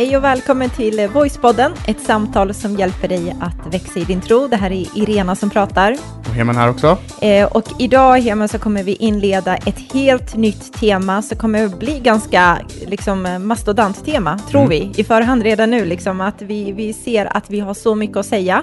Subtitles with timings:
[0.00, 4.46] Hej och välkommen till Voicepodden, ett samtal som hjälper dig att växa i din tro.
[4.46, 5.96] Det här är Irena som pratar.
[6.18, 6.98] Och Heman här också.
[7.20, 12.00] Eh, och idag, Heman, så kommer vi inleda ett helt nytt tema som kommer bli
[12.00, 14.70] ganska liksom, mastodant-tema, tror mm.
[14.70, 15.84] vi, i förhand redan nu.
[15.84, 18.62] Liksom, att vi, vi ser att vi har så mycket att säga.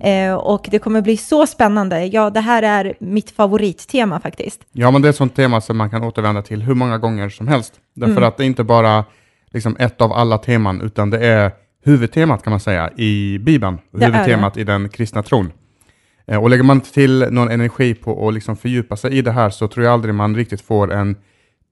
[0.00, 2.06] Eh, och det kommer bli så spännande.
[2.06, 4.60] Ja, det här är mitt favorittema faktiskt.
[4.72, 7.28] Ja, men det är ett sånt tema som man kan återvända till hur många gånger
[7.28, 7.74] som helst.
[7.94, 8.24] Därför mm.
[8.24, 9.04] att det är inte bara
[9.52, 11.50] liksom ett av alla teman, utan det är
[11.84, 15.52] huvudtemat kan man säga i Bibeln, det huvudtemat i den kristna tron.
[16.26, 19.32] Eh, och lägger man inte till någon energi på att liksom fördjupa sig i det
[19.32, 21.16] här så tror jag aldrig man riktigt får en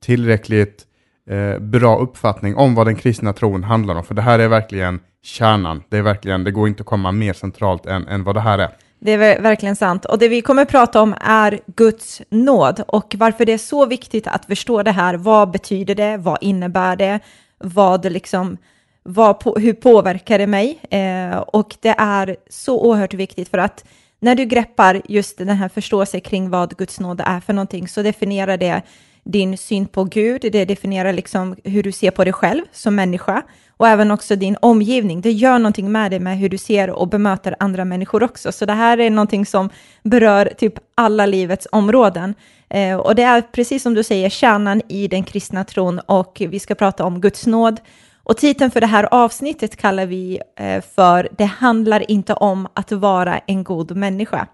[0.05, 0.85] tillräckligt
[1.31, 4.05] eh, bra uppfattning om vad den kristna tron handlar om.
[4.05, 5.83] För det här är verkligen kärnan.
[5.89, 8.59] Det är verkligen, det går inte att komma mer centralt än, än vad det här
[8.59, 8.71] är.
[8.99, 10.05] Det är verkligen sant.
[10.05, 13.87] Och det vi kommer att prata om är Guds nåd och varför det är så
[13.87, 15.15] viktigt att förstå det här.
[15.15, 16.17] Vad betyder det?
[16.17, 17.21] Vad innebär det?
[17.61, 18.57] Vad liksom,
[19.03, 20.79] vad på, hur påverkar det mig?
[20.91, 23.85] Eh, och det är så oerhört viktigt för att
[24.21, 28.03] när du greppar just den här förståelsen kring vad Guds nåd är för någonting så
[28.03, 28.83] definierar det
[29.25, 33.43] din syn på Gud, det definierar liksom hur du ser på dig själv som människa
[33.81, 35.21] och även också din omgivning.
[35.21, 38.53] Det gör någonting med dig med hur du ser och bemöter andra människor också.
[38.53, 39.71] Så det här är någonting som
[40.03, 42.35] berör typ alla livets områden.
[42.69, 46.59] Eh, och det är precis som du säger kärnan i den kristna tron och vi
[46.59, 47.81] ska prata om Guds nåd.
[48.23, 52.93] Och titeln för det här avsnittet kallar vi eh, för Det handlar inte om att
[52.93, 54.47] vara en god människa.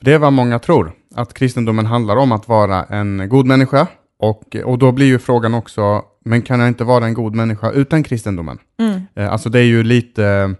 [0.00, 3.86] Det är vad många tror, att kristendomen handlar om att vara en god människa.
[4.18, 7.70] Och, och då blir ju frågan också, men kan jag inte vara en god människa
[7.70, 8.58] utan kristendomen?
[8.80, 9.00] Mm.
[9.14, 10.54] Eh, alltså det är ju lite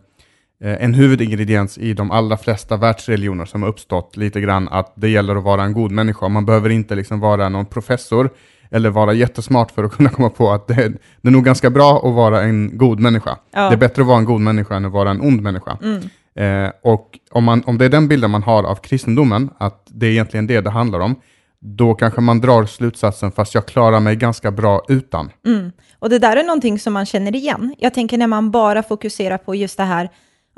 [0.60, 5.08] Eh, en huvudingrediens i de allra flesta världsreligioner som har uppstått lite grann att det
[5.08, 6.28] gäller att vara en god människa.
[6.28, 8.30] Man behöver inte liksom vara någon professor
[8.70, 10.88] eller vara jättesmart för att kunna komma på att det är,
[11.20, 13.38] det är nog ganska bra att vara en god människa.
[13.50, 13.68] Ja.
[13.68, 15.78] Det är bättre att vara en god människa än att vara en ond människa.
[15.82, 16.02] Mm.
[16.34, 20.06] Eh, och om, man, om det är den bilden man har av kristendomen, att det
[20.06, 21.14] är egentligen det det handlar om,
[21.60, 25.30] då kanske man drar slutsatsen, fast jag klarar mig ganska bra utan.
[25.46, 25.72] Mm.
[25.98, 27.74] Och det där är någonting som man känner igen.
[27.78, 30.08] Jag tänker när man bara fokuserar på just det här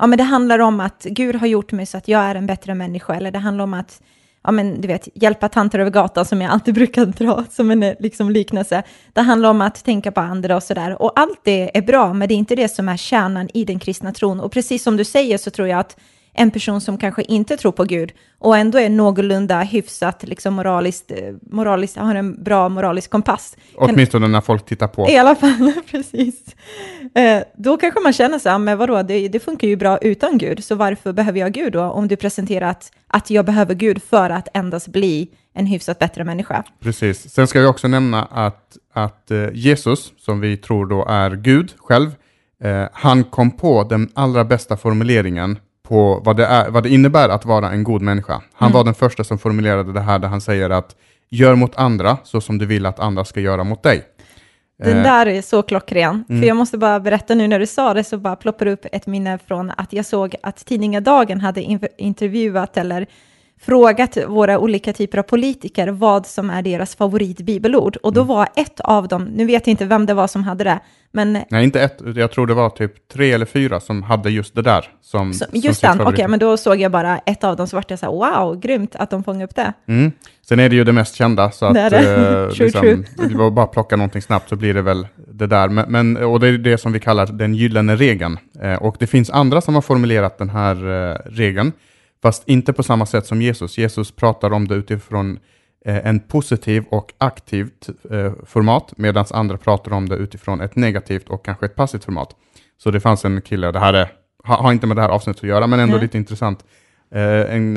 [0.01, 2.45] ja, men det handlar om att Gud har gjort mig så att jag är en
[2.45, 4.01] bättre människa, eller det handlar om att
[4.43, 7.83] ja, men, du vet, hjälpa tanter över gatan, som jag alltid brukar dra som en
[7.83, 8.83] eh, liksom, liknelse.
[9.13, 11.01] Det handlar om att tänka på andra och sådär.
[11.01, 13.79] Och allt det är bra, men det är inte det som är kärnan i den
[13.79, 14.39] kristna tron.
[14.39, 15.99] Och precis som du säger så tror jag att
[16.33, 21.11] en person som kanske inte tror på Gud och ändå är någorlunda hyfsat liksom moraliskt,
[21.11, 23.57] eh, moraliskt, har en bra moralisk kompass.
[23.75, 25.09] Åtminstone när folk tittar på.
[25.09, 26.55] I alla fall, precis.
[27.15, 30.63] Eh, då kanske man känner sig, men vadå, det, det funkar ju bra utan Gud,
[30.63, 31.83] så varför behöver jag Gud då?
[31.83, 36.23] Om du presenterar att, att jag behöver Gud för att endast bli en hyfsat bättre
[36.23, 36.63] människa.
[36.79, 37.33] Precis.
[37.33, 41.73] Sen ska vi också nämna att, att eh, Jesus, som vi tror då är Gud
[41.77, 42.15] själv,
[42.63, 47.29] eh, han kom på den allra bästa formuleringen på vad det, är, vad det innebär
[47.29, 48.41] att vara en god människa.
[48.53, 48.77] Han mm.
[48.77, 50.95] var den första som formulerade det här där han säger att
[51.29, 54.03] gör mot andra så som du vill att andra ska göra mot dig.
[54.83, 55.03] Den eh.
[55.03, 56.23] där är så klockren.
[56.29, 56.41] Mm.
[56.41, 59.07] För jag måste bara berätta nu när du sa det så bara ploppar upp ett
[59.07, 61.61] minne från att jag såg att tidningen Dagen hade
[61.97, 63.07] intervjuat eller
[63.61, 67.97] frågat våra olika typer av politiker vad som är deras favoritbibelord.
[67.97, 68.27] Och då mm.
[68.27, 70.79] var ett av dem, nu vet jag inte vem det var som hade det,
[71.11, 71.37] men...
[71.49, 74.61] Nej, inte ett, jag tror det var typ tre eller fyra som hade just det
[74.61, 74.85] där.
[75.01, 77.75] Som, så, just den, okej, okay, men då såg jag bara ett av dem, så
[77.75, 79.73] vart jag så här, wow, grymt att de fångade upp det.
[79.87, 80.11] Mm.
[80.47, 81.97] Sen är det ju det mest kända, så att det, det.
[81.97, 83.29] Eh, true, liksom, true.
[83.29, 85.69] det var bara plocka någonting snabbt så blir det väl det där.
[85.69, 88.37] Men, men, och det är det som vi kallar den gyllene regeln.
[88.61, 91.71] Eh, och det finns andra som har formulerat den här eh, regeln.
[92.21, 93.77] Fast inte på samma sätt som Jesus.
[93.77, 95.39] Jesus pratar om det utifrån
[95.85, 101.29] eh, en positiv och aktivt eh, format, medan andra pratar om det utifrån ett negativt
[101.29, 102.35] och kanske ett passivt format.
[102.77, 104.11] Så det fanns en kille, det här är,
[104.43, 106.03] har inte med det här avsnittet att göra, men ändå mm.
[106.03, 106.65] lite intressant.
[107.11, 107.75] Eh, en,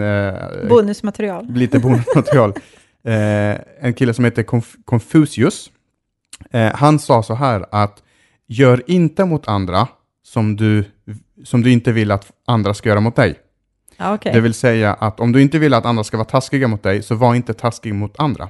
[0.69, 1.46] bonusmaterial.
[1.55, 2.52] Lite bonusmaterial.
[3.81, 5.70] en kille som heter Conf Confucius.
[6.75, 8.02] han sa så här att
[8.46, 9.88] gör inte mot andra
[10.26, 10.85] som du,
[11.44, 13.38] som du inte vill att andra ska göra mot dig.
[14.14, 14.32] Okay.
[14.32, 17.02] Det vill säga att om du inte vill att andra ska vara taskiga mot dig,
[17.02, 18.49] så var inte taskig mot andra.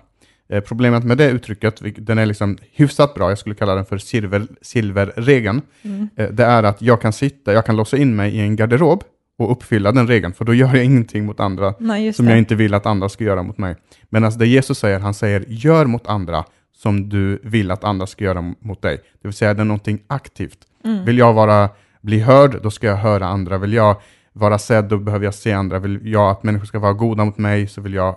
[0.48, 3.98] Eh, problemet med det uttrycket, den är liksom hyfsat bra, jag skulle kalla den för
[3.98, 6.08] silver, silverregeln, mm.
[6.16, 9.04] eh, det är att jag kan sitta, jag kan låsa in mig i en garderob
[9.38, 12.30] och uppfylla den regeln, för då gör jag ingenting mot andra Nej, som det.
[12.30, 13.76] jag inte vill att andra ska göra mot mig.
[14.08, 16.44] Men alltså det Jesus säger, han säger gör mot andra
[16.76, 18.96] som du vill att andra ska göra mot dig.
[18.96, 20.58] Det vill säga det är någonting aktivt.
[20.84, 21.04] Mm.
[21.04, 21.68] Vill jag vara,
[22.00, 23.58] bli hörd, då ska jag höra andra.
[23.58, 23.96] Vill jag
[24.34, 25.78] vara sedd, då behöver jag se andra.
[25.78, 28.16] Vill jag att människor ska vara goda mot mig, så, vill jag,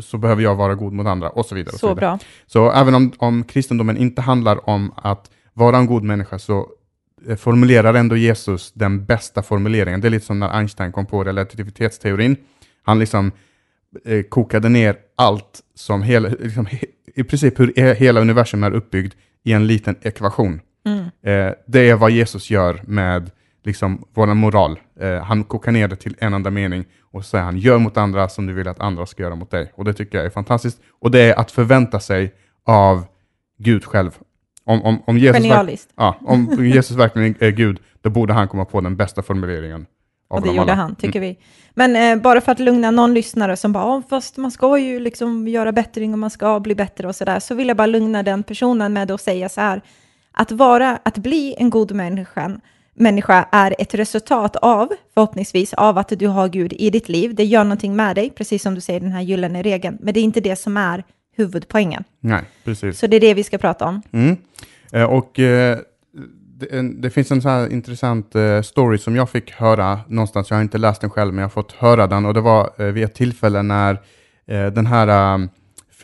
[0.00, 1.72] så behöver jag vara god mot andra, och så vidare.
[1.72, 2.00] Så, så vidare.
[2.00, 2.18] bra.
[2.46, 6.68] Så även om, om kristendomen inte handlar om att vara en god människa, så
[7.28, 10.00] eh, formulerar ändå Jesus den bästa formuleringen.
[10.00, 12.36] Det är lite som när Einstein kom på relativitetsteorin.
[12.82, 13.32] Han liksom
[14.04, 16.78] eh, kokade ner allt som hela, liksom, he,
[17.14, 19.14] i princip hur hela universum är uppbyggd
[19.44, 20.60] i en liten ekvation.
[20.86, 21.04] Mm.
[21.22, 23.30] Eh, det är vad Jesus gör med
[23.64, 24.78] liksom, vår moral.
[25.00, 28.28] Eh, han kokar ner det till en enda mening och säger han, gör mot andra
[28.28, 29.72] som du vill att andra ska göra mot dig.
[29.76, 30.80] Och det tycker jag är fantastiskt.
[31.00, 32.34] Och det är att förvänta sig
[32.66, 33.04] av
[33.58, 34.10] Gud själv.
[34.64, 38.64] Om, om, om, Jesus, verk- ja, om Jesus verkligen är Gud, då borde han komma
[38.64, 39.86] på den bästa formuleringen.
[40.30, 40.74] Av Och det gjorde alla.
[40.74, 41.38] han, tycker vi.
[41.74, 45.00] Men eh, bara för att lugna någon lyssnare som bara, "Ja, fast man ska ju
[45.00, 48.22] liksom göra bättring och man ska bli bättre och sådär, så vill jag bara lugna
[48.22, 49.80] den personen med att säga så här,
[50.32, 52.50] att vara, att bli en god människa,
[52.94, 57.34] människa är ett resultat av, förhoppningsvis, av att du har Gud i ditt liv.
[57.34, 59.98] Det gör någonting med dig, precis som du säger, den här gyllene regeln.
[60.00, 61.04] Men det är inte det som är
[61.36, 62.04] huvudpoängen.
[62.20, 62.98] Nej, precis.
[62.98, 64.02] Så det är det vi ska prata om.
[64.12, 64.36] Mm.
[64.92, 65.78] Eh, och eh,
[66.56, 70.56] det, det finns en så här intressant eh, story som jag fick höra någonstans, jag
[70.56, 72.86] har inte läst den själv, men jag har fått höra den, och det var eh,
[72.86, 73.92] vid ett tillfälle när
[74.46, 75.46] eh, den här eh,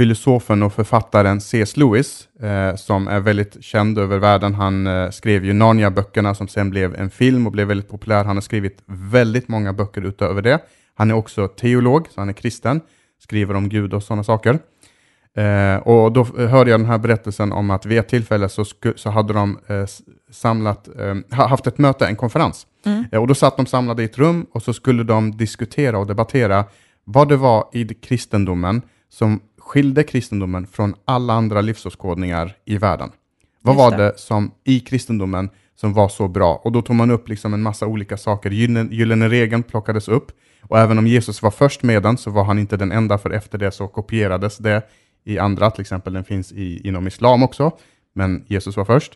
[0.00, 1.76] filosofen och författaren C.S.
[1.76, 6.70] Lewis, eh, som är väldigt känd över världen, han eh, skrev ju Narnia-böckerna som sen
[6.70, 8.24] blev en film och blev väldigt populär.
[8.24, 10.58] Han har skrivit väldigt många böcker utöver det.
[10.94, 12.80] Han är också teolog, så han är kristen,
[13.22, 14.58] skriver om Gud och sådana saker.
[15.36, 18.64] Eh, och då hörde jag den här berättelsen om att vid ett tillfälle så,
[18.96, 19.84] så hade de eh,
[20.30, 22.66] samlat, eh, ha- haft ett möte, en konferens.
[22.86, 23.04] Mm.
[23.12, 26.06] Eh, och då satt de samlade i ett rum och så skulle de diskutera och
[26.06, 26.64] debattera
[27.04, 28.82] vad det var i kristendomen
[29.12, 33.10] som skilde kristendomen från alla andra livsåskådningar i världen.
[33.62, 34.04] Vad Just var det.
[34.04, 36.60] det som i kristendomen som var så bra?
[36.64, 38.50] Och då tog man upp liksom en massa olika saker.
[38.50, 40.32] Gyllene, regeln plockades upp.
[40.62, 43.30] Och även om Jesus var först med den så var han inte den enda, för
[43.30, 44.82] efter det så kopierades det
[45.24, 47.72] i andra, till exempel den finns i, inom islam också,
[48.14, 49.12] men Jesus var först.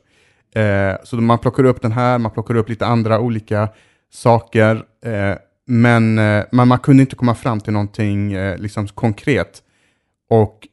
[0.54, 3.68] Eh, så man plockar upp den här, man plockar upp lite andra olika
[4.12, 5.36] saker, eh,
[5.66, 9.63] men, eh, men man kunde inte komma fram till någonting eh, liksom konkret.
[10.42, 10.68] Och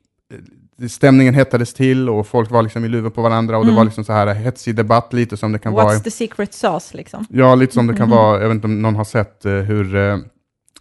[0.81, 3.77] eh, stämningen hettades till och folk var liksom i luven på varandra och det Mm.
[3.77, 5.87] var liksom så här hetsig debatt lite som det kan vara.
[5.89, 7.25] What's the secret sauce, liksom?
[7.29, 8.17] Ja, lite som det kan Mhm.
[8.17, 9.95] vara, jag vet inte om någon har sett eh, hur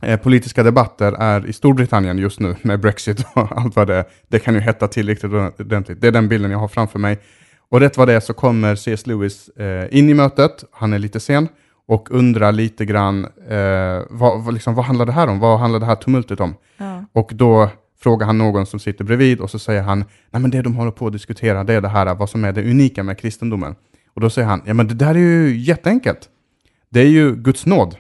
[0.02, 4.04] eh, politiska debatter är i Storbritannien just nu med Brexit och allt vad det är.
[4.28, 5.30] Det kan ju hetta till riktigt
[5.60, 6.00] ordentligt.
[6.00, 7.18] Det är den bilden jag har framför mig.
[7.70, 9.06] Och rätt vad det är så kommer C.S.
[9.06, 11.48] Lewis eh, in i mötet, han är lite sen,
[11.88, 13.26] och undrar lite grann,
[14.10, 15.38] vad, vad, liksom, vad handlar det här om?
[15.40, 16.54] Vad handlar det här tumultet om?
[16.76, 17.04] Ja.
[17.12, 17.68] Och då
[18.02, 20.90] frågar han någon som sitter bredvid och så säger han, nej men det de håller
[20.90, 23.74] på att diskutera det är det här, vad som är det unika med kristendomen.
[24.14, 26.28] Och då säger han, ja men det där är ju jätteenkelt.
[26.88, 27.96] Det är ju Guds nåd.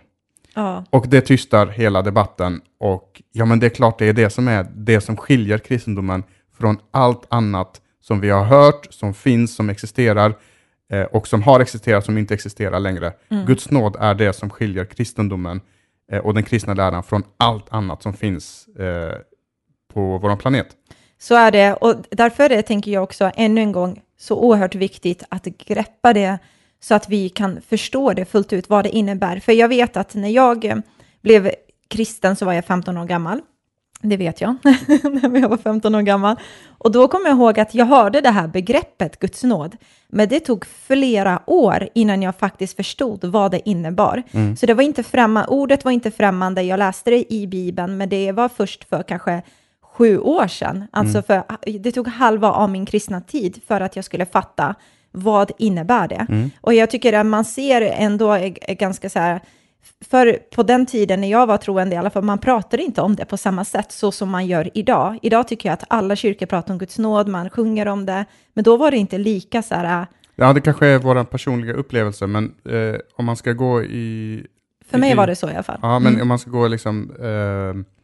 [0.54, 0.84] ja.
[0.90, 2.60] Och det tystar hela debatten.
[2.80, 6.22] Och ja men det är klart det är det som är det som skiljer kristendomen
[6.58, 10.34] från allt annat som vi har hört, som finns, som existerar
[10.92, 13.12] eh, och som har existerat, som inte existerar längre.
[13.28, 13.46] Mm.
[13.46, 15.60] Guds nåd är det som skiljer kristendomen
[16.12, 19.14] eh, och den kristna läran från allt annat som finns eh,
[19.92, 20.66] på vår planet.
[21.18, 24.74] Så är det, och därför är det, tänker jag också, ännu en gång, så oerhört
[24.74, 26.38] viktigt att greppa det
[26.80, 29.40] så att vi kan förstå det fullt ut, vad det innebär.
[29.40, 30.76] För jag vet att när jag eh,
[31.22, 31.50] blev
[31.88, 33.40] kristen så var jag 15 år gammal.
[34.02, 34.56] Det vet jag,
[35.02, 36.36] när jag var 15 år gammal.
[36.78, 39.76] Och då kommer jag ihåg att jag hörde det här begreppet Guds nåd,
[40.08, 44.22] men det tog flera år innan jag faktiskt förstod vad det innebar.
[44.56, 48.08] Så det var inte främmande, ordet var inte främmande, jag läste det i Bibeln, men
[48.08, 49.42] det var först för kanske
[50.00, 50.84] sju år sedan.
[50.90, 51.42] Alltså för,
[51.78, 54.74] det tog halva av min kristna tid för att jag skulle fatta
[55.12, 56.48] vad innebär det.
[56.60, 59.40] Och jag tycker att man ser ändå är, är ganska så här,
[60.10, 63.16] för på den tiden när jag var troende i alla fall, man pratade inte om
[63.16, 65.18] det på samma sätt så som man gör idag.
[65.22, 68.64] Idag tycker jag att alla kyrkor pratar om Guds nåd, man sjunger om det, men
[68.64, 72.44] då var det inte lika så här, Ja, det kanske är våra personliga upplevelser, men
[72.68, 74.46] eh, om man ska gå i...
[74.90, 75.78] för mig i- var det så i alla fall.
[75.82, 76.22] Ja, men Mm.
[76.22, 77.10] om man ska gå liksom...
[77.20, 77.99] Eh,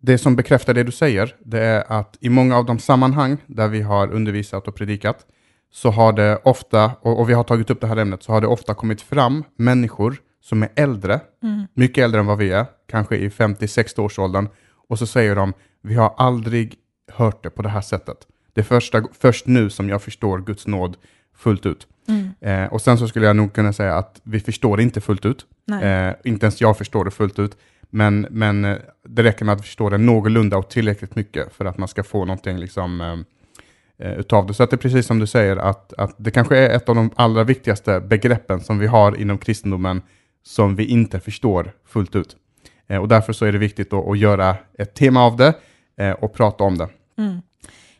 [0.00, 3.68] det som bekräftar det du säger, det är att i många av de sammanhang där
[3.68, 5.26] vi har undervisat och predikat,
[5.72, 8.40] så har det ofta, och, och vi har tagit upp det här ämnet, så har
[8.40, 11.66] det ofta kommit fram människor som är äldre, Mm.
[11.74, 14.48] mycket äldre än vad vi är, kanske i 50-60 års åldern,
[14.88, 15.52] och så säger de,
[15.82, 16.74] vi har aldrig
[17.12, 18.16] hört det på det här sättet.
[18.52, 20.96] Det är första, först nu som jag förstår Guds nåd
[21.36, 21.86] fullt ut.
[22.08, 22.30] Mm.
[22.40, 25.26] Eh, och sen så skulle jag nog kunna säga att vi förstår det inte fullt
[25.26, 25.46] ut.
[25.82, 27.56] Eh, inte ens jag förstår det fullt ut.
[27.90, 31.78] Men, men eh, det räcker med att förstå det någorlunda och tillräckligt mycket för att
[31.78, 34.54] man ska få någonting liksom, eh, eh, utav det.
[34.54, 36.94] Så att det är precis som du säger, att, att det kanske är ett av
[36.94, 40.02] de allra viktigaste begreppen som vi har inom kristendomen
[40.42, 42.36] som vi inte förstår fullt ut.
[42.88, 45.54] Eh, och därför så är det viktigt då att göra ett tema av det
[45.96, 46.88] eh, och prata om det.
[47.18, 47.42] Mm.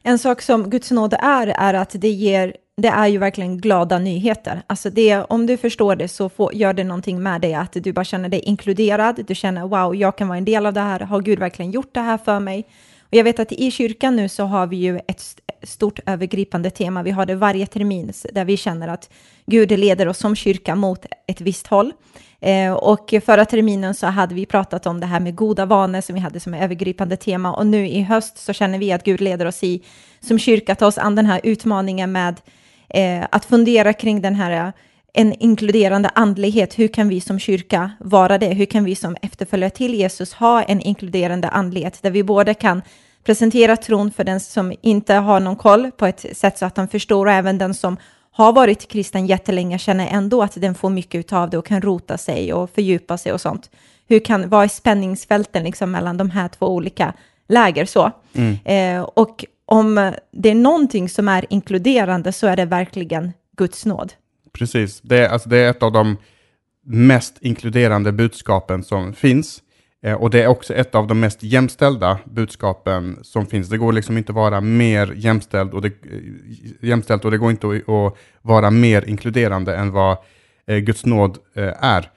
[0.03, 3.99] En sak som Guds nåd är, är att det ger det är ju verkligen glada
[3.99, 4.63] nyheter.
[4.67, 7.93] Alltså det, om du förstår det så får, gör det någonting med dig, att du
[7.93, 11.01] bara känner dig inkluderad, du känner wow, jag kan vara en del av det här,
[11.01, 12.67] har Gud verkligen gjort det här för mig?
[13.01, 15.23] Och jag vet att i kyrkan nu så har vi ju ett
[15.63, 19.11] stort övergripande tema, vi har det varje termin, där vi känner att
[19.47, 21.93] Gud leder oss som kyrka mot ett visst håll.
[22.41, 26.15] Eh, och förra terminen så hade vi pratat om det här med goda vanor som
[26.15, 29.47] vi hade som övergripande tema och nu i höst så känner vi att Gud leder
[29.47, 29.83] oss i
[30.21, 32.41] som kyrka ta oss an den här utmaningen med
[32.89, 34.73] eh, att fundera kring den här
[35.13, 36.79] en inkluderande andlighet.
[36.79, 38.55] Hur kan vi som kyrka vara det?
[38.55, 42.83] Hur kan vi som efterföljare till Jesus ha en inkluderande andlighet där vi både kan
[43.25, 46.89] presentera tron för den som inte har någon koll på ett sätt så att han
[46.89, 47.97] förstår och även den som
[48.31, 52.19] har varit kristen jättelänge känner ändå att den får mycket av det och kan rota
[52.19, 53.71] sig och fördjupa sig och sånt.
[54.09, 57.15] Hur kan, vad är spänningsfälten liksom mellan de här två olika
[57.49, 58.13] läger så?
[58.35, 58.59] Mm.
[58.65, 63.87] Eh, och om eh, det är någonting som är inkluderande så är det verkligen Guds
[63.87, 64.13] nåd.
[64.53, 66.17] Precis, det är, alltså, det är ett av de
[66.87, 69.63] mest inkluderande budskapen som finns.
[70.03, 73.69] Eh, och det är också ett av de mest jämställda budskapen som finns.
[73.69, 77.51] Det går liksom inte att vara mer jämställd och det, eh, jämställt och det går
[77.51, 80.17] inte att, att vara mer inkluderande än vad
[80.67, 82.11] eh, Guds nåd eh, är.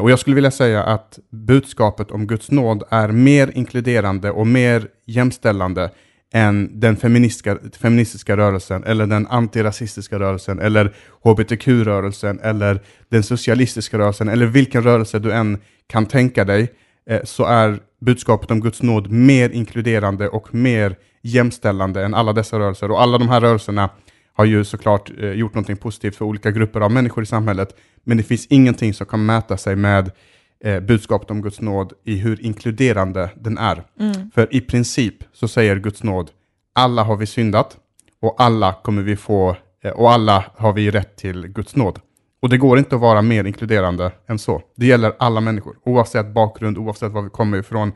[0.00, 4.88] Och jag skulle vilja säga att budskapet om Guds nåd är mer inkluderande och mer
[5.06, 5.90] jämställande
[6.32, 10.94] än den feministiska, feministiska rörelsen eller den antirasistiska rörelsen eller
[11.24, 16.72] hbtq-rörelsen eller den socialistiska rörelsen eller vilken rörelse du än kan tänka dig
[17.08, 22.58] Eh, så är budskapet om Guds nåd mer inkluderande och mer jämställande än alla dessa
[22.58, 22.90] rörelser.
[22.90, 23.90] Och alla de här rörelserna
[24.32, 28.16] har ju såklart eh, gjort någonting positivt för olika grupper av människor i samhället, men
[28.16, 30.10] det finns ingenting som kan mäta sig med
[30.64, 33.84] eh, budskapet om Guds nåd i hur inkluderande den är.
[34.00, 34.30] Mm.
[34.34, 36.30] För i princip så säger Guds nåd,
[36.72, 37.76] alla har vi syndat
[38.20, 42.00] och alla kommer vi få, eh, och alla har vi rätt till Guds nåd.
[42.42, 44.62] Och det går inte att vara mer inkluderande än så.
[44.76, 47.92] Det gäller alla människor, oavsett bakgrund, oavsett var vi kommer ifrån,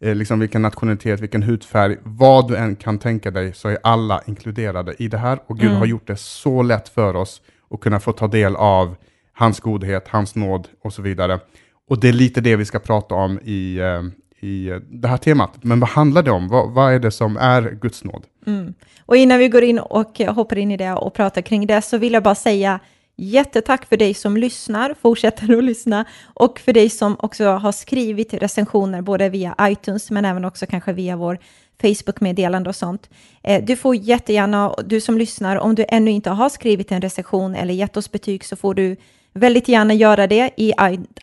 [0.00, 4.22] eh, liksom vilken nationalitet, vilken hudfärg, vad du än kan tänka dig, så är alla
[4.26, 5.38] inkluderade i det här.
[5.46, 5.78] Och Gud mm.
[5.78, 8.96] har gjort det så lätt för oss att kunna få ta del av
[9.32, 11.40] hans godhet, hans nåd och så vidare.
[11.88, 14.02] Och det är lite det vi ska prata om i, eh,
[14.48, 15.50] i eh, det här temat.
[15.62, 16.48] Men vad handlar det om?
[16.48, 18.24] Vad, vad är det som är Guds nåd?
[18.46, 18.74] Mm.
[19.06, 21.98] Och innan vi går in och hoppar in i det och pratar kring det, så
[21.98, 22.80] vill jag bara säga
[23.18, 28.34] Jättetack för dig som lyssnar, fortsätter att lyssna, och för dig som också har skrivit
[28.34, 31.38] recensioner, både via iTunes, men även också kanske via vår
[31.80, 33.10] Facebook-meddelande och sånt.
[33.42, 37.54] Eh, du får jättegärna, du som lyssnar, om du ännu inte har skrivit en recension
[37.54, 38.96] eller gett oss betyg, så får du
[39.36, 40.72] väldigt gärna göra det i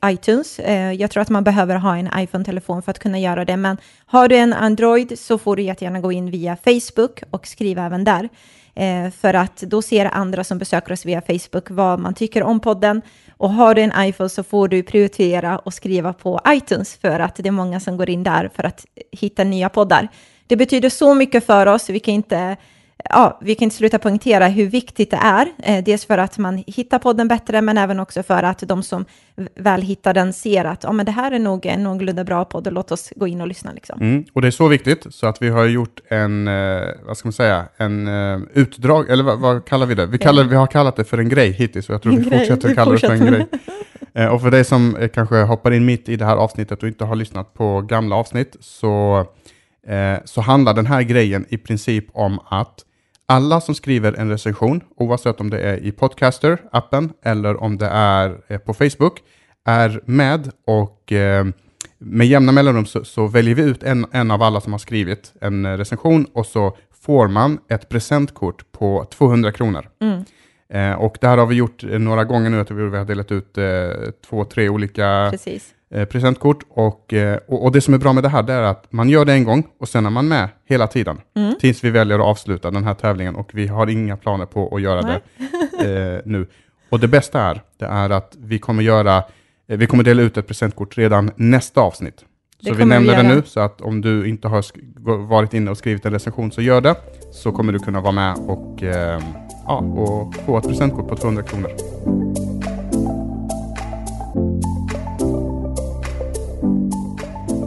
[0.06, 0.60] iTunes.
[0.60, 3.78] Eh, jag tror att man behöver ha en iPhone-telefon för att kunna göra det, men
[4.06, 8.04] har du en Android så får du jättegärna gå in via Facebook och skriva även
[8.04, 8.30] där.
[8.76, 12.60] Eh, för att då ser andra som besöker oss via Facebook vad man tycker om
[12.60, 13.02] podden.
[13.38, 17.36] Och har du en iPhone så får du prioritera och skriva på iTunes för att
[17.36, 20.08] det är många som går in där för att hitta nya poddar.
[20.48, 22.58] Det betyder så mycket för oss, vi kan inte
[23.10, 25.48] ja, vi kan inte sluta poängtera hur viktigt det är.
[25.58, 29.06] Eh, dels för att man hittar podden bättre, men även också för att de som
[29.56, 32.68] väl hittar den ser att ja, men det här är nog en någorlunda bra podd
[32.68, 33.72] och låt oss gå in och lyssna.
[33.72, 34.02] Liksom.
[34.02, 37.28] Mm, och det är så viktigt så att vi har gjort en, eh, vad ska
[37.28, 40.06] man säga, en uh, utdrag, eller vad, vad, kallar vi det?
[40.06, 42.30] Vi, kallar, vi har kallat det för en grej hittills och jag tror en vi
[42.30, 43.48] grej, fortsätter att kalla det för en grej.
[44.20, 46.88] Uh, och för dig som uh, kanske hoppar in mitt i det här avsnittet och
[46.88, 49.26] inte har lyssnat på gamla avsnitt så,
[50.26, 52.86] så handlar den här grejen i princip om att
[53.34, 58.42] alla som skriver en recension, oavsett om det är i Podcaster-appen eller om det är
[58.48, 59.20] eh, på Facebook,
[59.66, 61.46] är med och eh,
[61.98, 65.34] med jämna mellanrum så, så, väljer vi ut en, en av alla som har skrivit
[65.42, 69.90] en recension och så får man ett presentkort på 200 kronor.
[70.02, 70.24] Mm.
[70.70, 73.58] Eh, och det här har vi gjort några gånger nu, att vi har delat ut
[73.58, 73.66] eh,
[74.26, 76.64] två, tre olika Precis eh, presentkort.
[76.70, 79.10] Och, eh, och, och, det som är bra med det här det är att man
[79.10, 81.22] gör det en gång och sen är man med hela tiden.
[81.36, 81.56] Mm.
[81.60, 84.82] Tills vi väljer att avsluta den här tävlingen och vi har inga planer på att
[84.82, 85.20] göra Nej.
[85.80, 86.48] det eh, nu.
[86.90, 89.18] Och det bästa är, det är att vi kommer göra,
[89.68, 92.26] eh, vi kommer dela ut ett presentkort redan nästa avsnitt.
[92.62, 94.66] Det så vi nämner det nu, så att om du inte har
[95.28, 96.96] varit inne och skrivit en recension så gör det,
[97.32, 99.22] så kommer du kunna vara med och, eh,
[99.66, 101.72] ja, och få ett presentkort på 200 kronor.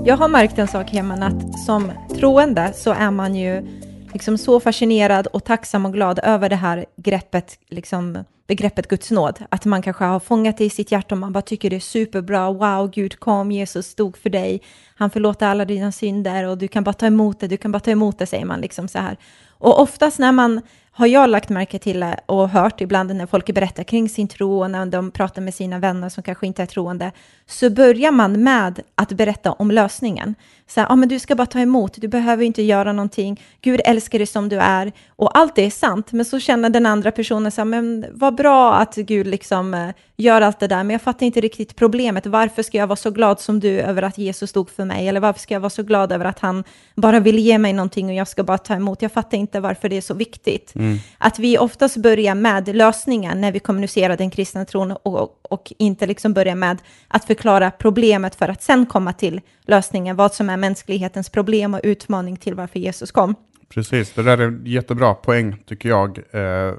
[0.06, 3.66] Jag har märkt en sak hemma att som troende så är man ju
[4.12, 9.38] liksom så fascinerad och tacksam och glad över det här greppet, liksom begreppet Guds nåd.
[9.48, 11.80] Att man kanske har fångat det i sitt hjärta och man bara tycker det är
[11.80, 12.52] superbra.
[12.52, 14.62] Wow, Gud kom, Jesus stod för dig.
[14.96, 17.80] Han förlåter alla dina synder och du kan bara ta emot det, du kan bara
[17.80, 19.16] ta emot det, säger man liksom så här.
[19.48, 20.60] Och oftast när man
[20.98, 24.70] har jag lagt märke till och hört ibland när folk berättar kring sin tro och
[24.70, 27.12] när de pratar med sina vänner som kanske inte är troende,
[27.46, 30.34] så börjar man med att berätta om lösningen.
[30.66, 33.80] Så här, ah, men du ska bara ta emot, du behöver inte göra någonting, Gud
[33.84, 34.92] älskar dig som du är.
[35.08, 38.34] Och allt det är sant, men så känner den andra personen så här, men vad
[38.34, 42.26] bra att Gud liksom eh, gör allt det där, men jag fattar inte riktigt problemet.
[42.26, 45.08] Varför ska jag vara så glad som du över att Jesus stod för mig?
[45.08, 48.06] Eller varför ska jag vara så glad över att han bara vill ge mig någonting
[48.08, 49.02] och jag ska bara ta emot?
[49.02, 50.74] Jag fattar inte varför det är så viktigt.
[50.74, 50.98] Mm.
[51.18, 56.06] Att vi oftast börjar med lösningen när vi kommunicerar den kristna tron och, och inte
[56.06, 60.56] liksom börjar med att förklara problemet för att sen komma till lösningen, vad som är
[60.56, 63.34] mänsklighetens problem och utmaning till varför Jesus kom.
[63.68, 66.18] Precis, det där är en jättebra poäng tycker jag.
[66.18, 66.74] Eh,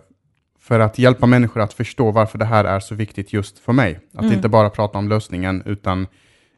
[0.67, 3.99] för att hjälpa människor att förstå varför det här är så viktigt just för mig.
[4.13, 4.33] Att mm.
[4.33, 6.07] inte bara prata om lösningen, utan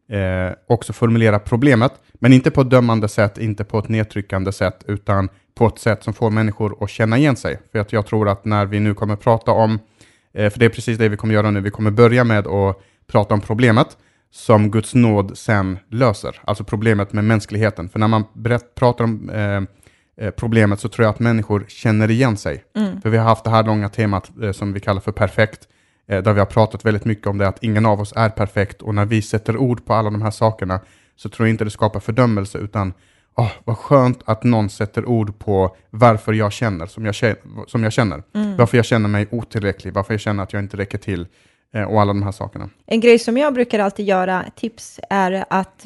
[0.10, 1.92] eh, också formulera problemet.
[2.14, 6.04] Men inte på ett dömande sätt, inte på ett nedtryckande sätt, utan på ett sätt
[6.04, 7.60] som får människor att känna igen sig.
[7.72, 9.80] För att jag tror att när vi nu kommer prata om,
[10.34, 12.78] eh, för det är precis det vi kommer göra nu, vi kommer börja med att
[13.08, 13.98] prata om problemet
[14.32, 16.42] som Guds nåd sen löser.
[16.44, 17.90] Alltså problemet med mänskligheten.
[17.90, 19.62] För när man berätt, pratar om eh,
[20.38, 22.64] problemet så tror jag att människor känner igen sig.
[22.76, 23.02] Mm.
[23.02, 25.68] För vi har haft det här långa temat eh, som vi kallar för perfekt,
[26.08, 28.82] eh, där vi har pratat väldigt mycket om det, att ingen av oss är perfekt.
[28.82, 30.80] Och när vi sätter ord på alla de här sakerna
[31.16, 32.94] så tror jag inte det skapar fördömelse, utan
[33.36, 37.16] oh, vad skönt att någon sätter ord på varför jag känner som jag,
[37.68, 38.24] som jag känner.
[38.36, 38.58] Mm.
[38.58, 41.28] Varför jag känner mig otillräcklig, varför jag känner att jag inte räcker till
[41.74, 42.70] eh, och alla de här sakerna.
[42.86, 45.86] En grej som jag brukar alltid göra, tips, är att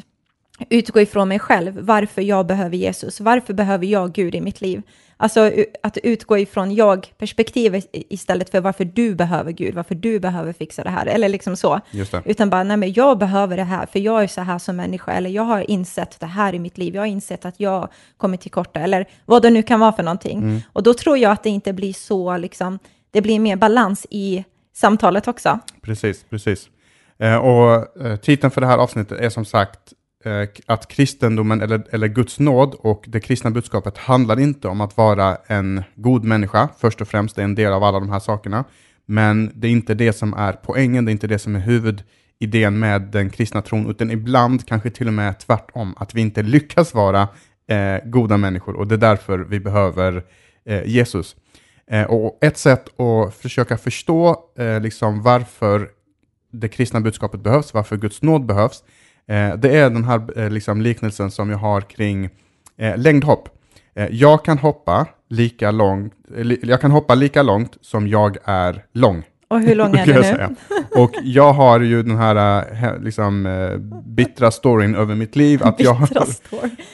[0.69, 4.81] utgå ifrån mig själv, varför jag behöver Jesus, varför behöver jag Gud i mitt liv?
[5.17, 5.51] Alltså
[5.83, 10.89] att utgå ifrån jag-perspektivet istället för varför du behöver Gud, varför du behöver fixa det
[10.89, 11.79] här, eller liksom så.
[12.25, 15.11] Utan bara, nej men jag behöver det här, för jag är så här som människa,
[15.11, 18.37] eller jag har insett det här i mitt liv, jag har insett att jag kommer
[18.37, 20.37] till korta, eller vad det nu kan vara för någonting.
[20.39, 20.61] Mm.
[20.73, 22.79] Och då tror jag att det inte blir så, liksom,
[23.11, 25.59] det blir mer balans i samtalet också.
[25.81, 26.69] Precis, precis.
[27.19, 29.93] Eh, och eh, titeln för det här avsnittet är som sagt
[30.25, 34.97] Eh, att kristendomen eller, eller Guds nåd och det kristna budskapet handlar inte om att
[34.97, 38.19] vara en god människa, först och främst, det är en del av alla de här
[38.19, 38.63] sakerna.
[39.05, 42.79] Men det är inte det som är poängen, det är inte det som är huvudidén
[42.79, 46.93] med den kristna tron, utan ibland kanske till och med tvärtom, att vi inte lyckas
[46.93, 47.27] vara
[47.67, 50.23] eh, goda människor och det är därför vi behöver
[50.65, 51.35] eh, Jesus.
[51.87, 55.89] Eh, och ett sätt att försöka förstå eh, liksom varför
[56.51, 58.83] det kristna budskapet behövs, varför Guds nåd behövs,
[59.57, 62.29] det är den här eh, liksom, liknelsen som jag har kring
[62.77, 63.49] eh, längdhopp.
[63.95, 66.13] Eh, jag kan hoppa lika långt,
[66.61, 69.23] jag kan hoppa lika långt som jag är lång.
[69.47, 70.55] Och hur lång är du nu?
[70.95, 75.63] Och jag har ju den här eh, liksom, eh, bittra storyn över mitt liv.
[75.63, 75.97] Att jag,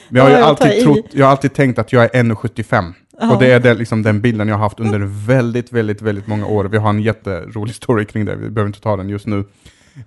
[0.08, 2.92] jag, har ju alltid trott, jag har alltid tänkt att jag är 1,75.
[3.32, 6.46] Och det är det, liksom, den bilden jag har haft under väldigt, väldigt, väldigt många
[6.46, 6.64] år.
[6.64, 9.44] Vi har en jätterolig story kring det, vi behöver inte ta den just nu.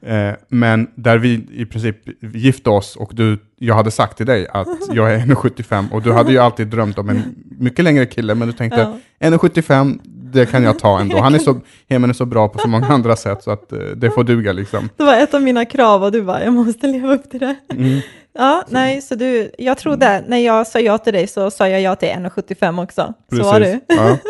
[0.02, 1.98] Eh, men där vi i princip
[2.34, 6.12] gifte oss och du, jag hade sagt till dig att jag är 1,75 och du
[6.12, 9.30] hade ju alltid drömt om en mycket längre kille, men du tänkte ja.
[9.30, 10.00] 1,75,
[10.34, 11.18] det kan jag ta ändå.
[11.18, 13.80] Han är så, Hemen är så bra på så många andra sätt så att eh,
[13.80, 14.90] det får duga liksom.
[14.98, 17.56] Det var ett av mina krav och du bara, jag måste leva upp till det.
[17.70, 18.00] Mm.
[18.34, 18.74] Ja, så.
[18.74, 21.96] nej, så du, jag trodde, när jag sa ja till dig så sa jag ja
[21.96, 23.14] till 1,75 också.
[23.30, 23.46] Precis.
[23.46, 23.80] Så var du.
[23.88, 24.18] Ja.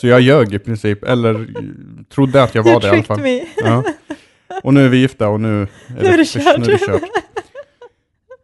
[0.00, 1.46] Så jag ljög i princip, eller
[2.14, 3.20] trodde att jag var you det i alla fall.
[3.20, 3.44] Me.
[3.56, 3.84] Ja.
[4.62, 5.68] Och nu är vi gifta och nu är,
[6.02, 6.58] nu är det, kört.
[6.58, 7.02] Nu är det kört.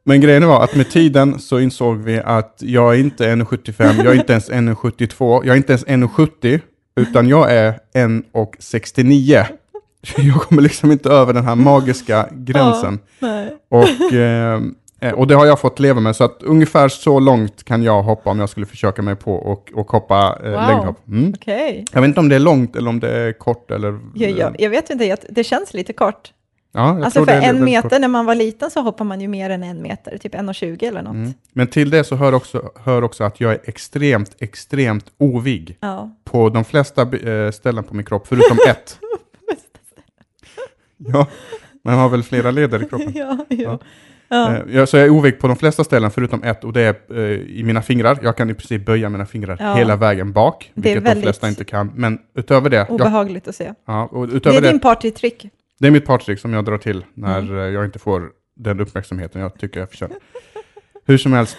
[0.04, 4.14] Men grejen var att med tiden så insåg vi att jag är inte 1,75, jag
[4.14, 6.60] är inte ens 1,72, jag är inte ens 1,70,
[6.96, 9.44] utan jag är 1,69.
[10.16, 12.98] Jag kommer liksom inte över den här magiska gränsen.
[13.18, 14.60] Ja, och Eh,
[15.08, 18.30] och det har jag fått leva med, så att ungefär så långt kan jag hoppa
[18.30, 20.66] om jag skulle försöka mig på och, och hoppa eh, wow.
[20.66, 21.08] längdhopp.
[21.08, 21.30] Mm.
[21.30, 21.84] Okay.
[21.92, 23.98] Jag vet inte om det är långt eller om det är kort eller...
[24.14, 26.32] Ja, ja, jag vet inte, det känns lite kort.
[26.72, 28.00] Ja, jag alltså för en meter, kort.
[28.00, 31.02] när man var liten så hoppar man ju mer än en meter, typ 1,20 eller
[31.02, 31.14] något.
[31.14, 31.32] Mm.
[31.52, 36.10] Men till det så hör också, hör också att jag är extremt, extremt ovig ja.
[36.24, 38.98] på de flesta eh, ställen på min kropp, förutom ett.
[40.96, 41.26] ja,
[41.82, 43.12] man har väl flera leder i kroppen.
[43.14, 43.78] ja, ja.
[44.30, 44.56] Ja.
[44.56, 47.40] Eh, så jag är ovig på de flesta ställen förutom ett och det är eh,
[47.40, 48.18] i mina fingrar.
[48.22, 49.74] Jag kan i princip böja mina fingrar ja.
[49.74, 51.92] hela vägen bak, vilket de flesta inte kan.
[51.94, 52.86] Men utöver det...
[52.88, 53.72] Obehagligt jag, att se.
[53.86, 55.46] Ja, och utöver det är din partytrick.
[55.78, 57.58] Det är mitt partytrick som jag drar till när mm.
[57.58, 60.16] Eh, jag inte får den uppmärksamheten jag tycker jag förtjänar.
[61.06, 61.56] Hur som helst.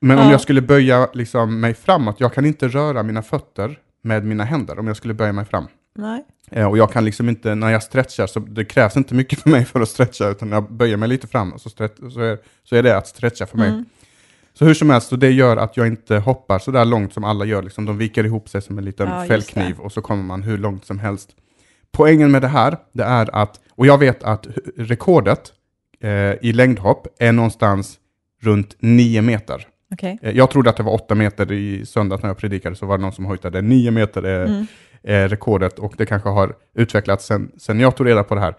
[0.00, 0.24] Men ja.
[0.24, 4.44] om jag skulle böja liksom, mig framåt, jag kan inte röra mina fötter med mina
[4.44, 5.66] händer om jag skulle böja mig fram.
[5.94, 6.24] Nej.
[6.50, 9.50] Eh, och jag kan liksom inte, när jag stretchar, så det krävs inte mycket för
[9.50, 12.76] mig för att stretcha, utan jag böjer mig lite fram, så, stretch, så, är, så
[12.76, 13.68] är det att stretcha för mig.
[13.68, 13.84] Mm.
[14.54, 17.24] Så hur som helst, så det gör att jag inte hoppar så där långt som
[17.24, 17.62] alla gör.
[17.62, 20.58] Liksom, de viker ihop sig som en liten Ja, fällkniv och så kommer man hur
[20.58, 21.30] långt som helst.
[21.92, 25.52] Poängen med det här, det är att, och jag vet att rekordet
[26.00, 26.10] eh,
[26.42, 27.98] i längdhopp är någonstans
[28.42, 29.66] runt 9 meter.
[29.92, 30.18] Okej.
[30.22, 32.98] Eh, Jag trodde att det var 8 meter i söndags när jag predikade, så var
[32.98, 34.66] det någon som hojtade 9 meter är, Mm.
[35.02, 38.54] Är rekordet och det kanske har utvecklats sen, sen jag tog reda på det här.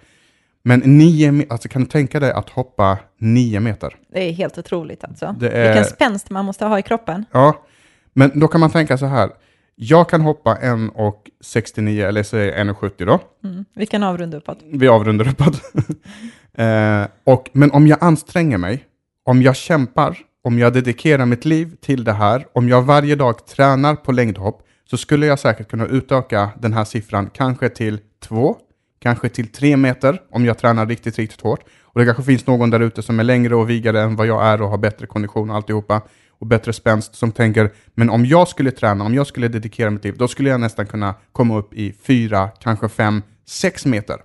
[0.64, 3.96] Men 9 meter, alltså kan du tänka dig att hoppa 9 meter?
[4.14, 5.36] Det är helt otroligt alltså.
[5.40, 7.26] Det är- Vilken spänst man måste ha i kroppen.
[7.32, 7.66] Ja,
[8.14, 9.30] men då kan man tänka så här.
[9.76, 13.20] Jag kan hoppa 1,69 eller säg 1,70 då.
[13.44, 13.66] Mm.
[13.76, 14.58] Vi kan avrunda uppåt.
[14.74, 15.62] Vi avrundar uppåt.
[16.58, 18.84] eh, och, men om jag anstränger mig,
[19.26, 23.46] om jag kämpar, om jag dedikerar mitt liv till det här, om jag varje dag
[23.46, 28.56] tränar på längdhopp, så skulle jag säkert kunna utöka den här siffran kanske till två,
[29.00, 31.64] kanske till tre meter om jag tränar riktigt, riktigt hårt.
[31.84, 34.46] Och det kanske finns någon där ute som är längre och vigare än vad jag
[34.46, 36.02] är och har bättre kondition och alltihopa
[36.40, 40.04] och bättre spänst som tänker, men om jag skulle träna, om jag skulle dedikera mitt
[40.04, 44.18] liv, då skulle jag nästan kunna komma upp i fyra, kanske fem, sex meter.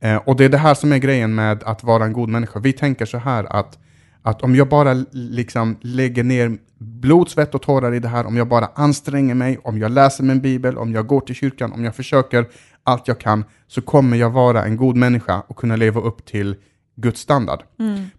[0.00, 2.58] Eh, och det är det här som är grejen med att vara en god människa.
[2.60, 3.78] Vi tänker så här att,
[4.26, 8.36] att om jag bara liksom lägger ner blod, svett och tårar i det här, om
[8.36, 11.84] jag bara anstränger mig, om jag läser min bibel, om jag går till kyrkan, om
[11.84, 12.46] jag försöker
[12.82, 16.56] allt jag kan, så kommer jag vara en god människa och kunna leva upp till
[16.96, 17.62] Guds standard.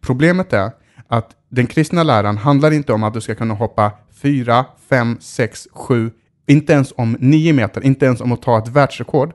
[0.02, 0.72] Problemet är
[1.08, 3.91] att den kristna läran handlar inte om att du ska kunna hoppa
[4.22, 6.12] 4, 5, 6, 7,
[6.48, 9.34] inte ens om 9 meter, inte ens om att ta ett världsrekord.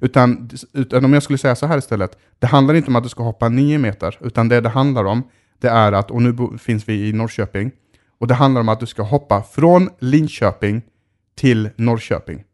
[0.00, 3.08] Utan, utan om jag skulle säga så här istället, det handlar inte om att du
[3.08, 5.22] ska hoppa 9 meter, utan det det handlar om,
[5.62, 7.70] det är att, och nu finns vi i Norrköping,
[8.18, 10.82] och det handlar om att du ska hoppa från Linköping
[11.34, 12.44] till Norrköping.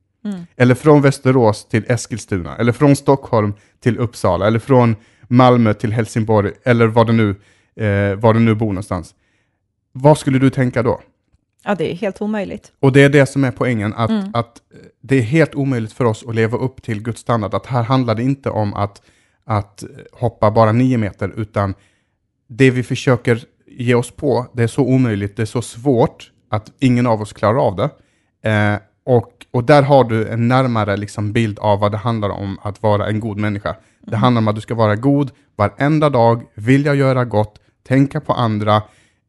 [0.57, 4.97] Eller från Västerås till Eskilstuna, eller från Stockholm till Uppsala, eller från
[5.29, 7.31] Malmö till Helsingborg, eller var du nu,
[7.85, 9.15] eh, var du nu bor någonstans.
[9.93, 11.01] Vad skulle du tänka då?
[11.65, 12.73] Ja, det är helt omöjligt.
[12.81, 16.05] Och det är det som är poängen, att, att eh, det är helt omöjligt för
[16.05, 17.55] oss att leva upp till Guds standard.
[17.55, 19.03] Att här handlar det inte om att,
[19.45, 21.75] att eh, hoppa bara nio meter, utan
[22.49, 26.73] det vi försöker ge oss på, det är så omöjligt, det är så svårt att
[26.79, 27.91] ingen av oss klarar av det.
[28.51, 32.59] Eh, och, och där har du en närmare liksom bild av vad det handlar om
[32.63, 33.77] att vara en god människa.
[34.01, 38.33] Det handlar om att du ska vara god varenda dag, vilja göra gott, tänka på
[38.33, 38.83] andra,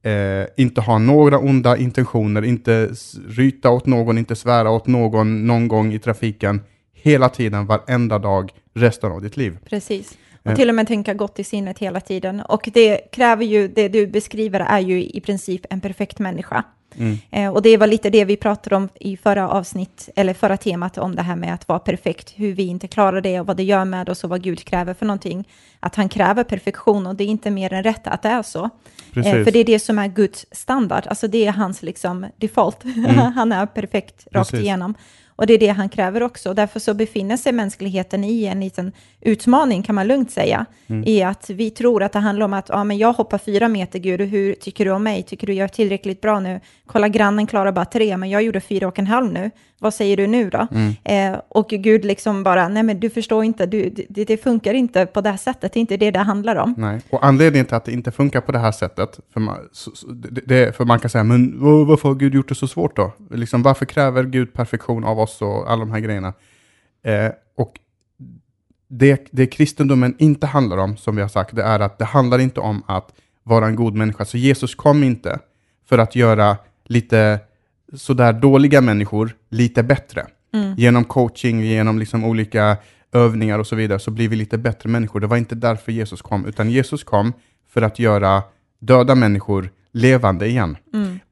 [0.04, 2.90] eh, inte ha några onda intentioner, inte
[3.28, 6.62] ryta åt någon, inte svära åt någon någon gång i trafiken.
[6.94, 9.58] Hela tiden, varenda dag, resten av ditt liv.
[9.70, 10.18] Precis.
[10.52, 12.42] Och till och med tänka gott i sinnet hela tiden.
[12.42, 16.64] Och det kräver ju, det du beskriver är ju i princip en perfekt människa.
[16.98, 17.18] Mm.
[17.32, 20.98] Eh, och det var lite det vi pratade om i förra avsnitt, eller förra temat
[20.98, 23.64] om det här med att vara perfekt, hur vi inte klarar det och vad det
[23.64, 25.48] gör med oss och vad Gud kräver för någonting.
[25.80, 28.70] Att han kräver perfektion och det är inte mer än rätt att det är så.
[29.16, 32.84] Eh, för det är det som är Guds standard, alltså det är hans liksom default.
[33.36, 34.66] han är perfekt rakt Precis.
[34.66, 34.96] igenom.
[35.40, 36.54] Och det är det han kräver också.
[36.54, 40.66] Därför så befinner sig mänskligheten i en liten utmaning, kan man lugnt säga,
[41.06, 44.00] i att vi tror att det handlar om att ja, men jag hoppar fyra meter,
[44.00, 45.24] Gud, och hur tycker du om mig?
[45.24, 46.60] Tycker du jag är tillräckligt bra nu?
[46.86, 49.52] Kolla, grannen klarar bara tre, men jag gjorde fyra och en halv nu.
[49.82, 50.68] Vad säger du nu då?
[51.04, 55.06] Eh, och Gud liksom bara, nej men du förstår inte, du, det, det funkar inte
[55.06, 56.76] på det här sättet, det är inte det det handlar om.
[56.78, 59.92] Nej, och anledningen till att det inte funkar på det här sättet, för man, så,
[59.94, 60.08] så,
[60.46, 63.14] det, för man kan säga, men varför har Gud gjort det så svårt då?
[63.32, 66.34] Liksom, varför kräver Gud perfektion av oss och alla de här grejerna?
[67.04, 67.80] Eh, och
[68.88, 72.40] det, det kristendomen inte handlar om, som vi har sagt, det är att det handlar
[72.40, 73.14] inte om att
[73.44, 74.26] vara en god människa.
[74.26, 75.40] Så Jesus kom inte
[75.86, 77.40] för att göra lite
[77.94, 80.28] sådär dåliga människor lite bättre.
[80.78, 82.78] Genom coaching, genom liksom olika
[83.12, 85.20] övningar och så vidare, så blir vi lite bättre människor.
[85.20, 87.34] Det var inte därför Jesus kom, utan Jesus kom
[87.70, 88.44] för att göra
[88.80, 90.78] döda människor levande igen.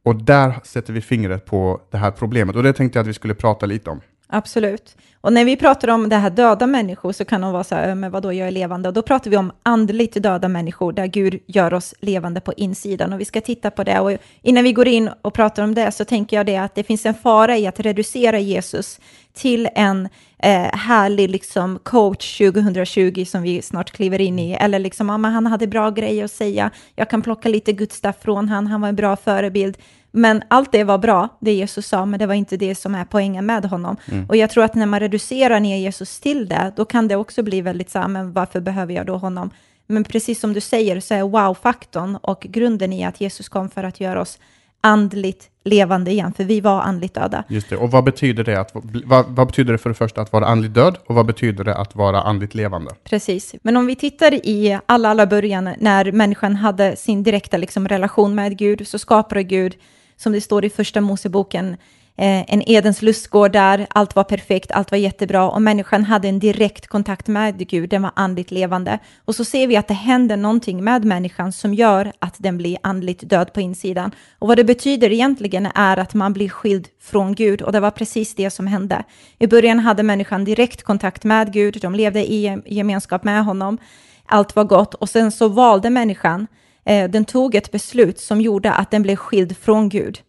[0.03, 2.55] Och där sätter vi fingret på det här problemet.
[2.55, 4.01] Och det tänkte jag att vi skulle prata lite om.
[4.29, 4.95] Absolut.
[5.21, 7.89] Och när vi pratar om det här döda människor så kan de vara så här,
[7.89, 8.89] "Äh, men vadå, jag är levande?
[8.89, 13.13] Och då pratar vi om andligt döda människor, där Gud gör oss levande på insidan.
[13.13, 13.99] Och vi ska titta på det.
[13.99, 16.83] Och innan vi går in och pratar om det så tänker jag det att det
[16.83, 18.99] finns en fara i att reducera Jesus
[19.33, 20.09] till en
[20.43, 24.53] eh, härlig liksom coach 2020 som vi snart kliver in i.
[24.53, 27.95] Eller liksom, ja, men han hade bra grejer att säga, jag kan plocka lite Guds
[27.95, 29.77] stuff från han, han var en bra förebild.
[30.11, 33.05] Men allt det var bra, det Jesus sa, men det var inte det som är
[33.05, 33.97] poängen med honom.
[34.29, 37.43] Och jag tror att när man reducerar ner Jesus till det, då kan det också
[37.43, 39.49] bli väldigt så här, men varför behöver jag då honom?
[39.87, 43.83] Men precis som du säger så är wow-faktorn och grunden i att Jesus kom för
[43.83, 44.39] att göra oss
[44.87, 47.43] andligt levande igen, för vi var andligt döda.
[47.47, 47.77] Just det.
[47.77, 48.71] Och vad betyder det, att,
[49.05, 51.75] vad, vad betyder det för det första att vara andligt död och vad betyder det
[51.75, 52.91] att vara andligt levande?
[53.03, 53.55] Precis.
[53.61, 58.35] Men om vi tittar i alla, alla början när människan hade sin direkta liksom, relation
[58.35, 59.75] med Gud så skapade Gud,
[60.17, 61.77] som det står i första Moseboken,
[62.19, 66.39] Eh, en Edens lustgård där allt var perfekt, allt var jättebra och människan hade en
[66.39, 68.99] direkt kontakt med Gud, den var andligt levande.
[69.25, 72.77] Och så ser vi att det händer någonting med människan som gör att den blir
[72.83, 74.11] andligt död på insidan.
[74.39, 77.91] Och vad det betyder egentligen är att man blir skild från Gud och det var
[77.91, 79.03] precis det som hände.
[79.39, 83.77] I början hade människan direkt kontakt med Gud, de levde i gemenskap med honom,
[84.25, 86.47] allt var gott och sen så valde människan
[86.85, 90.19] eh, den tog ett beslut som gjorde att den blev skild från Gud.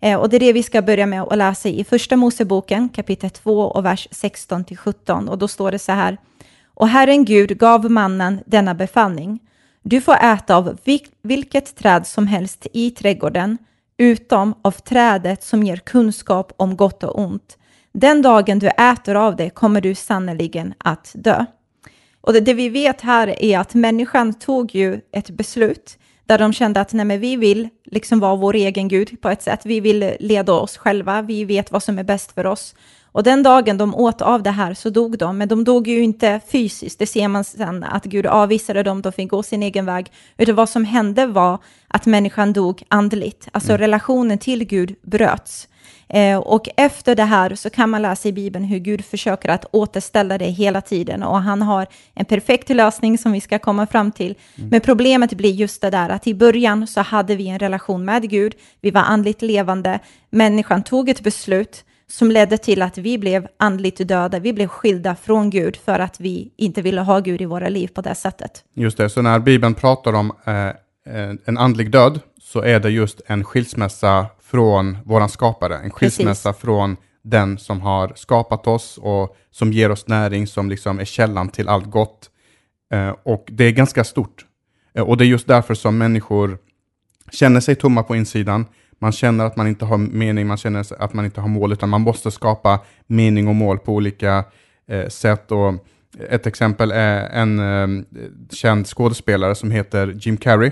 [0.00, 3.30] Eh, och det är det vi ska börja med att läsa i Första Moseboken kapitel
[3.30, 5.28] 2 och vers 16 till 17.
[5.28, 6.16] Och då står det så här.
[6.74, 9.40] Och Herren Gud gav mannen denna befallning.
[9.82, 10.78] Du får äta av
[11.22, 13.58] vilket träd som helst i trädgården,
[13.96, 17.58] utom av trädet som ger kunskap om gott och ont.
[17.92, 21.44] Den dagen du äter av det kommer du sannoliken att dö.
[22.20, 25.98] Och det, det vi vet här är att människan tog ju ett beslut
[26.28, 29.42] där de kände att nej, men vi vill liksom vara vår egen Gud på ett
[29.42, 29.60] sätt.
[29.64, 32.74] Vi vill leda oss själva, vi vet vad som är bäst för oss.
[33.12, 36.02] Och den dagen de åt av det här så dog de, men de dog ju
[36.02, 39.86] inte fysiskt, det ser man sen, att Gud avvisade dem, de fick gå sin egen
[39.86, 43.80] väg, utan vad som hände var att människan dog andligt, alltså mm.
[43.80, 45.68] relationen till Gud bröts.
[46.08, 49.66] Eh, och efter det här så kan man läsa i Bibeln hur Gud försöker att
[49.70, 54.12] återställa det hela tiden och han har en perfekt lösning som vi ska komma fram
[54.12, 54.34] till.
[54.56, 54.68] Mm.
[54.70, 58.30] Men problemet blir just det där att i början så hade vi en relation med
[58.30, 59.98] Gud, vi var andligt levande,
[60.30, 65.16] människan tog ett beslut som ledde till att vi blev andligt döda, vi blev skilda
[65.16, 68.64] från Gud för att vi inte ville ha Gud i våra liv på det sättet.
[68.74, 73.20] Just det, så när Bibeln pratar om eh, en andlig död så är det just
[73.26, 76.62] en skilsmässa från våran skapare, en skilsmässa Precis.
[76.62, 81.48] från den som har skapat oss och som ger oss näring, som liksom är källan
[81.48, 82.30] till allt gott.
[82.92, 84.46] Eh, och det är ganska stort.
[84.94, 86.58] Eh, och det är just därför som människor
[87.32, 88.66] känner sig tomma på insidan.
[88.98, 91.88] Man känner att man inte har mening, man känner att man inte har mål, utan
[91.88, 94.44] man måste skapa mening och mål på olika
[94.88, 95.52] eh, sätt.
[95.52, 95.74] Och
[96.30, 98.04] ett exempel är en eh,
[98.50, 100.70] känd skådespelare som heter Jim Carrey.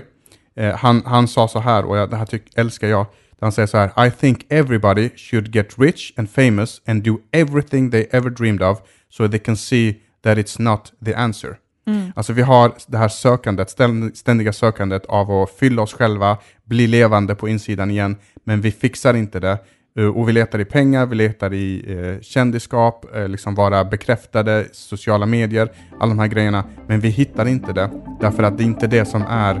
[0.55, 3.05] Eh, han, han sa så här, och jag, det här tyck, älskar jag,
[3.41, 7.91] han säger så här, I think everybody should get rich and famous and do everything
[7.91, 11.57] they ever dreamed of so they can see that it's not the answer.
[11.87, 12.11] Mm.
[12.15, 13.75] Alltså vi har det här sökandet,
[14.13, 19.13] ständiga sökandet av att fylla oss själva, bli levande på insidan igen, men vi fixar
[19.13, 19.57] inte det.
[19.97, 24.65] Eh, och vi letar i pengar, vi letar i eh, kändisskap, eh, liksom vara bekräftade,
[24.71, 25.69] sociala medier,
[25.99, 26.63] alla de här grejerna.
[26.87, 27.89] Men vi hittar inte det,
[28.21, 29.55] därför att det är inte det som är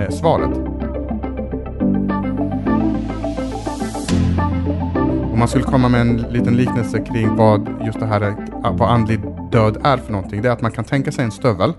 [0.00, 0.75] eh, svaret.
[5.36, 8.36] Om man skulle komma med en liten liknelse kring vad just det här
[8.72, 9.20] vad andlig
[9.52, 11.72] död är för någonting, det är att man kan tänka sig en stövel,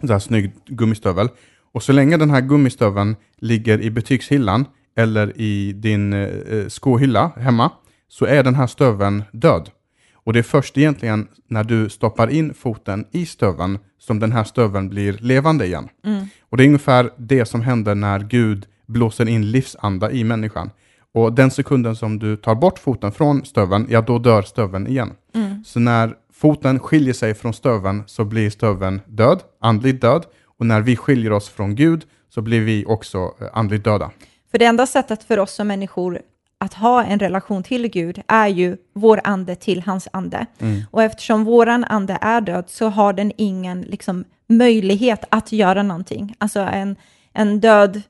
[0.00, 1.28] en här snygg gummistövel,
[1.72, 4.64] och så länge den här gummistöveln ligger i butikshyllan
[4.96, 7.70] eller i din eh, skohylla hemma,
[8.08, 9.70] så är den här stöveln död.
[10.12, 14.44] Och det är först egentligen när du stoppar in foten i stöveln som den här
[14.44, 15.88] stöveln blir levande igen.
[16.04, 16.26] Mm.
[16.40, 20.70] Och det är ungefär det som händer när Gud blåser in livsanda i människan.
[21.18, 25.12] Och den sekunden som du tar bort foten från stöveln, ja då dör stöveln igen.
[25.34, 25.64] Mm.
[25.64, 30.24] Så när foten skiljer sig från stöveln så blir stöveln död, andligt död.
[30.58, 34.10] Och när vi skiljer oss från Gud så blir vi också eh, andligt döda.
[34.50, 36.20] För det enda sättet för oss som människor
[36.60, 40.46] att ha en relation till Gud är ju vår ande till hans ande.
[40.58, 40.82] Mm.
[40.90, 46.34] Och eftersom våran ande är död så har den ingen liksom, möjlighet att göra någonting.
[46.38, 46.96] Alltså en,
[47.32, 48.02] en död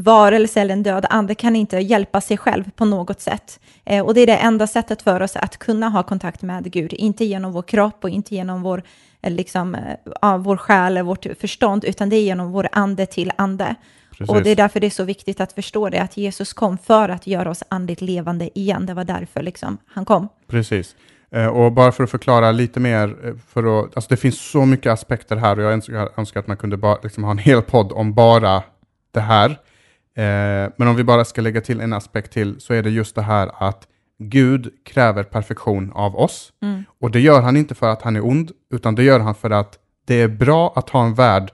[0.00, 3.60] varelse eller en död ande kan inte hjälpa sig själv på något sätt.
[3.84, 6.92] Eh, och det är det enda sättet för oss att kunna ha kontakt med Gud,
[6.92, 8.82] inte genom vår kropp och inte genom vår,
[9.22, 9.74] eh, liksom,
[10.22, 13.74] eh, vår själ eller vårt förstånd, utan det är genom vår ande till ande.
[14.10, 14.34] Precis.
[14.34, 17.08] Och det är därför det är så viktigt att förstå det, att Jesus kom för
[17.08, 18.86] att göra oss andligt levande igen.
[18.86, 20.28] Det var därför liksom han kom.
[20.46, 20.94] Precis.
[21.30, 24.64] Eh, och bara för att förklara lite mer, eh, för att, alltså det finns så
[24.64, 27.62] mycket aspekter här och jag önskar, önskar att man kunde bara, liksom ha en hel
[27.62, 28.62] podd om bara
[29.12, 29.58] det här.
[30.20, 33.14] Eh, men om vi bara ska lägga till en aspekt till så är det just
[33.14, 33.86] det här att
[34.18, 36.52] Gud kräver perfektion av oss.
[36.62, 36.84] Mm.
[37.00, 39.50] Och det gör han inte för att han är ond, utan det gör han för
[39.50, 41.50] att det är bra att ha en värld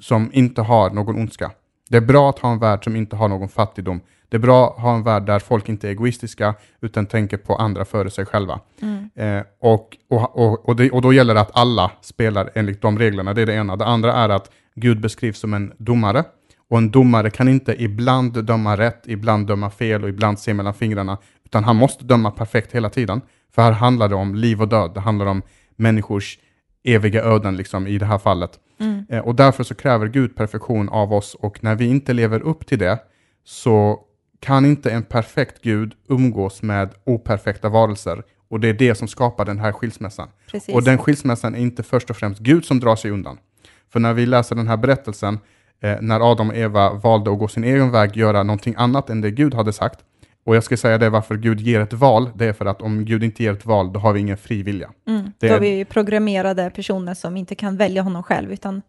[0.00, 1.50] som inte har någon ondska.
[1.90, 4.00] Det är bra att ha en värld som inte har någon fattigdom.
[4.28, 7.56] Det är bra att ha en värld där folk inte är egoistiska utan tänker på
[7.56, 8.60] andra före sig själva.
[8.82, 9.10] Mm.
[9.14, 12.98] Eh, och, och, och, och, det, och då gäller det att alla spelar enligt de
[12.98, 13.34] reglerna.
[13.34, 13.76] Det är det ena.
[13.76, 16.24] Det andra är att Gud beskrivs som en domare
[16.70, 20.74] Och en domare kan inte ibland döma rätt, ibland döma fel och ibland se mellan
[20.74, 23.20] fingrarna, utan han måste döma perfekt hela tiden.
[23.54, 25.42] För här handlar det om liv och död, det handlar om
[25.76, 26.38] människors
[26.84, 28.50] eviga öden liksom, i det här fallet.
[28.80, 29.04] Mm.
[29.08, 32.66] Eh, och därför så kräver Gud perfektion av oss och när vi inte lever upp
[32.66, 32.98] till det
[33.44, 34.00] så
[34.40, 38.22] kan inte en perfekt Gud umgås med operfekta varelser.
[38.48, 40.28] Och det är det som skapar den här skilsmässan.
[40.50, 40.74] Precis.
[40.74, 43.38] Och den skilsmässan är inte först och främst Gud som drar sig undan.
[43.92, 45.38] För när vi läser den här berättelsen,
[45.82, 49.20] eh, när Adam och Eva valde att gå sin egen väg, göra någonting annat än
[49.20, 49.98] det Gud hade sagt.
[50.44, 53.04] Och jag ska säga det, varför Gud ger ett val, det är för att om
[53.04, 54.90] Gud inte ger ett val, då har vi ingen fri vilja.
[55.08, 55.32] Mm.
[55.38, 58.82] Då är- vi programmerade personer som inte kan välja honom själv, utan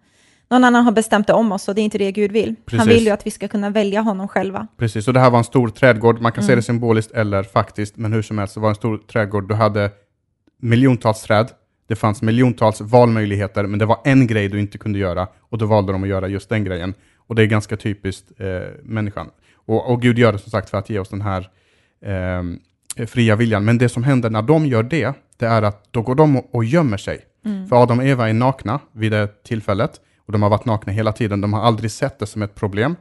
[0.50, 2.48] någon annan har bestämt det om oss och det är inte det Gud vill.
[2.48, 2.88] Han Precis.
[2.88, 4.68] vill ju att vi ska kunna välja honom själva.
[4.78, 6.22] Precis, och det här var en stor trädgård.
[6.22, 6.48] Man kan Mm.
[6.48, 9.48] se det symboliskt eller faktiskt, men hur som helst, det var en stor trädgård.
[9.48, 9.92] Du hade
[10.62, 11.48] miljontals träd,
[11.88, 15.66] det fanns miljontals valmöjligheter, men det var en grej du inte kunde göra och då
[15.66, 16.94] valde de att göra just den grejen.
[17.18, 18.48] Och det är ganska typiskt eh,
[18.84, 19.30] människan.
[19.56, 21.50] Och, och Gud gör det som sagt för att ge oss den här
[22.06, 23.66] eh, fria viljan.
[23.66, 26.56] Men det som händer när de gör det, det är att då går de och-
[26.56, 27.20] och gömmer sig.
[27.70, 29.92] För Adam och Eva är nakna vid det tillfället
[30.26, 31.42] och de har varit nakna hela tiden.
[31.42, 32.96] De har aldrig sett det som ett problem.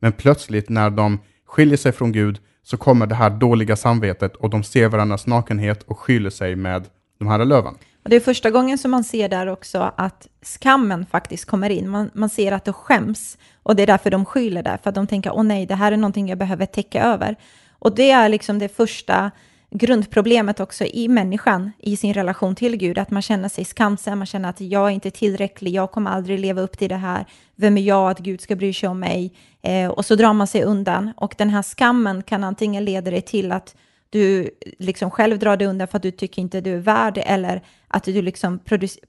[0.00, 4.50] Men plötsligt när de skiljer sig från Gud så kommer det här dåliga samvetet och
[4.50, 6.84] de ser varandras nakenhet och skyller sig med
[7.18, 7.74] de här löven.
[8.06, 11.88] Och det är första gången som man ser där också att skammen faktiskt kommer in.
[11.88, 14.94] Man, man ser att de skäms och det är därför de skyller där, för att
[14.94, 17.36] de tänker åh nej, det här är någonting jag behöver täcka över.
[17.78, 19.30] Och det är liksom det första
[19.70, 24.26] grundproblemet också i människan, i sin relation till Gud, att man känner sig skamsen, man
[24.26, 27.78] känner att jag är inte tillräcklig, jag kommer aldrig leva upp till det här, vem
[27.78, 29.32] är jag att Gud ska bry sig om mig?
[29.62, 31.12] Eh, och så drar man sig undan.
[31.16, 33.74] Och den här skammen kan antingen leda dig till att
[34.10, 37.62] du liksom själv drar dig undan för att du tycker inte du är värd, eller
[37.88, 38.58] att du liksom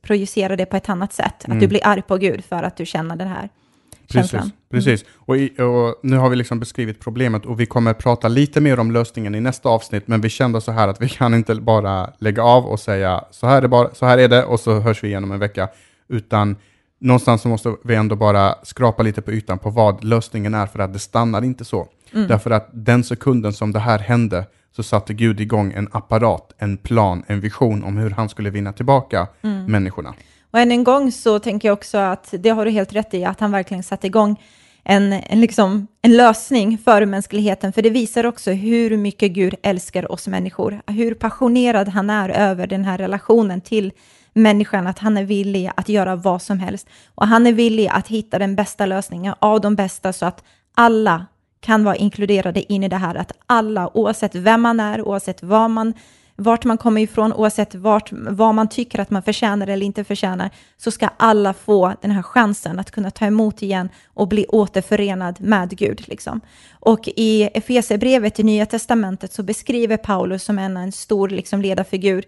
[0.01, 2.85] projicerar det på ett annat sätt, att du blir arg på Gud för att du
[2.85, 3.49] känner den här
[4.09, 4.51] känslan.
[4.69, 5.09] Precis, precis.
[5.15, 8.79] Och, i, och nu har vi liksom beskrivit problemet och vi kommer prata lite mer
[8.79, 12.13] om lösningen i nästa avsnitt, men vi kände så här att vi kan inte bara
[12.19, 15.03] lägga av och säga så här är, bara, så här är det och så hörs
[15.03, 15.69] vi igen om en vecka,
[16.07, 16.55] utan
[16.99, 20.79] någonstans så måste vi ändå bara skrapa lite på ytan på vad lösningen är, för
[20.79, 21.87] att det stannar inte så.
[22.11, 24.45] Därför att den sekunden som det här hände
[24.77, 28.73] så satte Gud igång en apparat, en plan, en vision om hur han skulle vinna
[28.73, 29.27] tillbaka
[29.67, 30.13] människorna.
[30.51, 33.25] Och än en gång så tänker jag också att det har du helt rätt i,
[33.25, 34.41] att han verkligen satte igång
[34.83, 40.11] en, en, liksom, en lösning för mänskligheten, för det visar också hur mycket Gud älskar
[40.11, 43.91] oss människor, hur passionerad han är över den här relationen till
[44.33, 46.87] människan, att han är villig att göra vad som helst.
[47.15, 50.43] Och han är villig att hitta den bästa lösningen av de bästa så att
[50.75, 51.25] alla
[51.59, 55.67] kan vara inkluderade in i det här, att alla, oavsett vem man är, oavsett var
[55.67, 55.93] man
[56.39, 60.49] vart man kommer ifrån, oavsett vart, vad man tycker att man förtjänar eller inte förtjänar,
[60.77, 65.41] så ska alla få den här chansen att kunna ta emot igen och bli återförenad
[65.41, 66.03] med Gud.
[66.07, 66.41] Liksom.
[66.71, 72.23] Och i Efesierbrevet i Nya Testamentet så beskriver Paulus som en, en stor liksom, ledarfigur,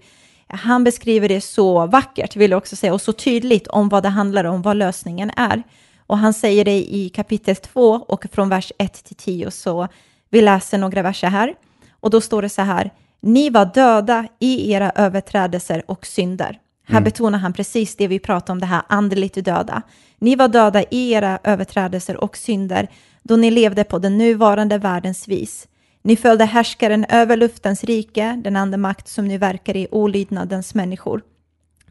[0.47, 4.09] han beskriver det så vackert, vill jag också säga, och så tydligt om vad det
[4.09, 5.63] handlar om, vad lösningen är.
[6.09, 9.87] Och han säger det i kapitel 2 och från vers 1 till 10, så
[10.29, 11.53] vi läser några verser här.
[11.91, 12.91] Och då står det så här,
[13.21, 16.59] ni var döda i era överträdelser och synder.
[16.87, 19.81] Här betonar han precis det vi pratar om, det här andligt döda.
[20.19, 22.87] Ni var döda i era överträdelser och synder
[23.23, 25.67] då ni levde på den nuvarande världens vis.
[26.01, 31.21] Ni följde härskaren över luftens rike, den andemakt som nu verkar i olydnadens människor.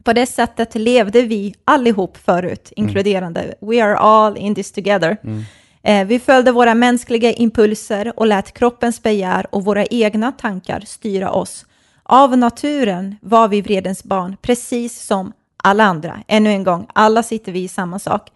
[0.03, 5.17] På det sättet levde vi allihop förut, inkluderande We are all in this together.
[5.83, 11.31] Eh, vi följde våra mänskliga impulser och lät kroppens begär och våra egna tankar styra
[11.31, 11.65] oss.
[12.03, 15.33] Av naturen var vi vredens barn, precis som
[15.63, 16.23] alla andra.
[16.27, 18.29] Ännu en gång, alla sitter vi i samma sak.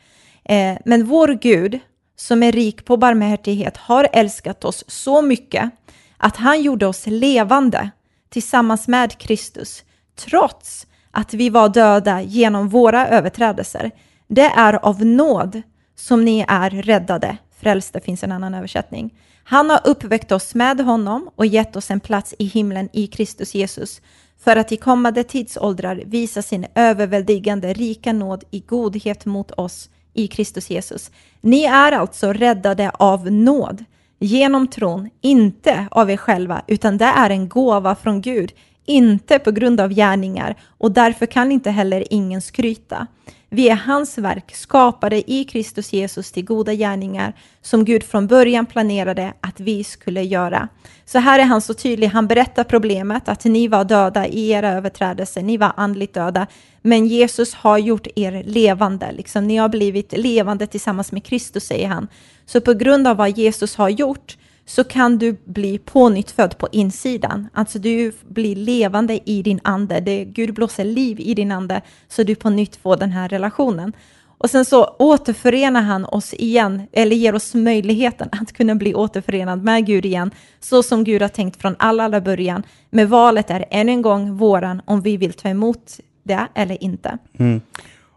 [0.46, 1.80] Eh, men vår Gud,
[2.16, 5.70] som är rik på barmhärtighet, har älskat oss så mycket
[6.18, 7.90] att han gjorde oss levande
[8.30, 9.84] tillsammans med Kristus,
[10.16, 13.92] trots att vi var döda genom våra överträdelser.
[14.28, 15.62] Det är av nåd
[15.96, 17.38] som ni är räddade.
[17.60, 19.14] Frälste finns en annan översättning.
[19.44, 23.56] Han har uppväckt oss med honom och gett oss en plats i himlen i Kristus
[23.56, 24.02] Jesus
[24.44, 30.28] för att i kommande tidsåldrar visa sin överväldigande rika nåd i godhet mot oss i
[30.28, 31.12] Kristus Jesus.
[31.42, 33.86] Ni är alltså räddade av nåd
[34.20, 38.52] genom tron, inte av er själva, utan det är en gåva från Gud,
[38.86, 43.08] inte på grund av gärningar och därför kan inte heller ingen skryta.
[43.50, 48.66] Vi är hans verk, skapade i Kristus Jesus till goda gärningar som Gud från början
[48.66, 50.68] planerade att vi skulle göra.
[51.06, 54.70] Så här är han så tydlig, han berättar problemet att ni var döda i era
[54.70, 56.48] överträdelser, ni var andligt döda,
[56.82, 61.88] men Jesus har gjort er levande, liksom ni har blivit levande tillsammans med Kristus, säger
[61.88, 62.08] han.
[62.46, 67.48] Så på grund av vad Jesus har gjort så kan du bli pånyttfödd på insidan.
[67.54, 70.00] Alltså du blir levande i din ande.
[70.00, 73.94] Det, Gud blåser liv i din ande så du på nytt får den här relationen.
[74.38, 79.64] Och sen så återförenar han oss igen, eller ger oss möjligheten att kunna bli återförenad
[79.64, 82.64] med Gud igen, så som Gud har tänkt från alla, alla början.
[82.90, 87.18] Men valet är än en gång våran om vi vill ta emot det eller inte.
[87.38, 87.62] Mm.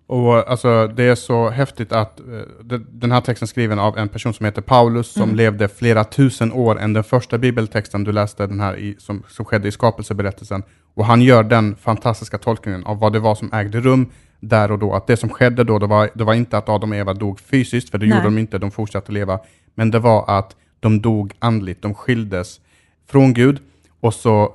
[0.07, 4.09] Och alltså, Det är så häftigt att uh, den här texten är skriven av en
[4.09, 5.37] person som heter Paulus, som mm.
[5.37, 9.45] levde flera tusen år än den första bibeltexten du läste, den här i, som, som
[9.45, 10.63] skedde i skapelseberättelsen.
[10.95, 14.07] Och han gör den fantastiska tolkningen av vad det var som ägde rum
[14.41, 14.95] där och då.
[14.95, 17.41] Att det som skedde då, det var, det var inte att Adam och Eva dog
[17.41, 18.17] fysiskt, för det Nej.
[18.17, 19.39] gjorde de inte, de fortsatte leva.
[19.75, 22.61] Men det var att de dog andligt, de skildes
[23.09, 23.59] från Gud.
[24.01, 24.55] Och så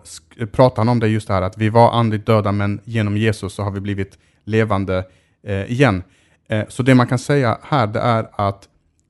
[0.52, 3.54] pratar han om det just det här att vi var andligt döda, men genom Jesus
[3.54, 5.06] så har vi blivit levande
[5.44, 6.04] eh, igen.
[6.50, 8.70] Eh, så det man kan säga här, det är att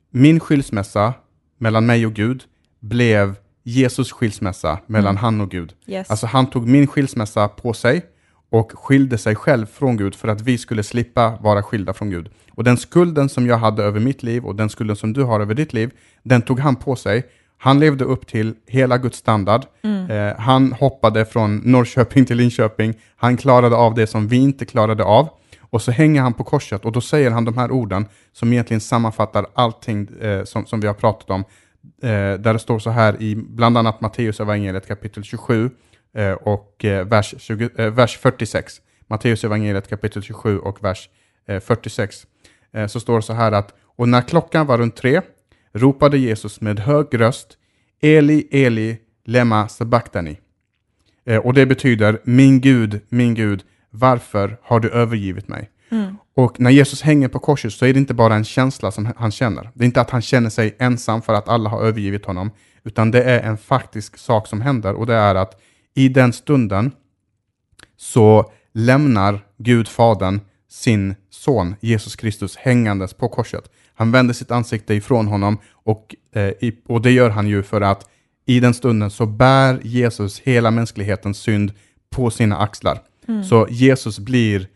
[0.09, 1.13] min skilsmässa
[1.57, 2.43] mellan mig och Gud
[2.79, 5.21] blev Jesus skilsmässa mellan mm.
[5.21, 5.73] han och Gud.
[5.87, 6.09] Yes.
[6.09, 8.05] Alltså han tog min skilsmässa på sig
[8.49, 12.29] och skilde sig själv från Gud för att vi skulle slippa vara skilda från Gud.
[12.51, 15.39] Och den skulden som jag hade över mitt liv och den skulden som du har
[15.39, 15.91] över ditt liv,
[16.23, 17.23] den tog han på sig.
[17.57, 19.65] Han levde upp till hela Guds standard.
[19.83, 20.11] Mm.
[20.11, 22.93] Eh, han hoppade från Norrköping till Linköping.
[23.15, 25.29] Han klarade av det som vi inte klarade av.
[25.71, 28.81] Och så hänger han på korset och då säger han de här orden som egentligen
[28.81, 31.43] sammanfattar allting eh, som, som vi har pratat om.
[32.03, 32.09] Eh,
[32.39, 35.69] där det står så här i bland annat Matteus evangeliet kapitel 27
[36.13, 38.81] Eh, och eh, vers, 20, eh, vers 46.
[39.07, 41.09] Matteus evangeliet kapitel 27 och vers
[41.47, 42.27] eh, 46.
[42.73, 45.21] Eh, så står det så här att, och när klockan var runt tre
[45.73, 47.57] ropade Jesus med hög röst
[48.01, 50.39] Eli, Eli, lema sabachthani.
[51.25, 55.69] Eh, och det betyder min Gud, min Gud, varför har du övergivit mig?
[55.91, 56.17] Mm.
[56.35, 59.31] Och när Jesus hänger på korset så är det inte bara en känsla som han
[59.31, 59.69] känner.
[59.73, 62.51] Det är inte att han känner sig ensam för att alla har övergivit honom,
[62.83, 65.61] utan det är en faktisk sak som händer och det är att
[65.93, 66.91] i den stunden
[67.97, 70.39] så lämnar Gud Fadern
[70.69, 73.71] sin son Jesus Kristus hängandes på korset.
[73.93, 78.09] Han vänder sitt ansikte ifrån honom och, eh, och det gör han ju för att
[78.45, 81.73] i den stunden så bär Jesus hela mänsklighetens synd
[82.09, 82.99] på sina axlar.
[83.27, 83.43] Mm.
[83.43, 84.67] Så Jesus blir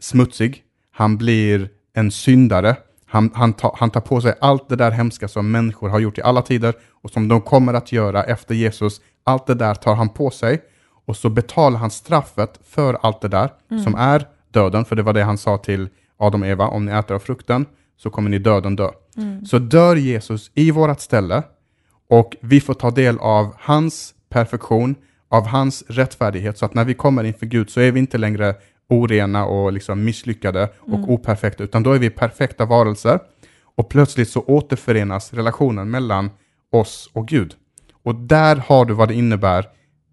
[0.00, 0.62] smutsig,
[0.92, 2.76] han blir en syndare,
[3.06, 6.18] han, han, ta, han tar på sig allt det där hemska som människor har gjort
[6.18, 9.94] i alla tider och som de kommer att göra efter Jesus allt det där tar
[9.94, 10.62] han på sig
[11.06, 13.82] och så betalar han straffet för allt det där mm.
[13.82, 16.92] som är döden, för det var det han sa till Adam och Eva, om ni
[16.92, 17.66] äter av frukten
[17.96, 18.90] så kommer ni döden dö.
[19.16, 19.46] Mm.
[19.46, 21.42] Så dör Jesus i vårt ställe
[22.08, 24.94] och vi får ta del av hans perfektion,
[25.34, 28.54] av hans rättfärdighet, så att när vi kommer inför Gud så är vi inte längre
[28.88, 31.10] orena och liksom misslyckade och mm.
[31.10, 33.18] operfekta, utan då är vi perfekta varelser.
[33.76, 36.30] Och plötsligt så återförenas relationen mellan
[36.72, 37.54] oss och Gud.
[38.02, 39.66] Och där har du vad det innebär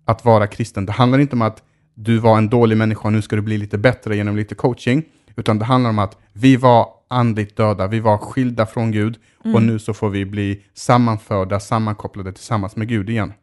[0.05, 0.86] att vara kristen.
[0.86, 1.63] Det handlar inte om att
[1.93, 5.03] du var en dålig människa och nu ska du bli lite bättre genom lite coaching,
[5.36, 9.55] utan det handlar om att vi var andligt döda, vi var skilda från Gud mm.
[9.55, 13.34] och nu så får vi bli sammanförda, sammankopplade tillsammans med Gud igen.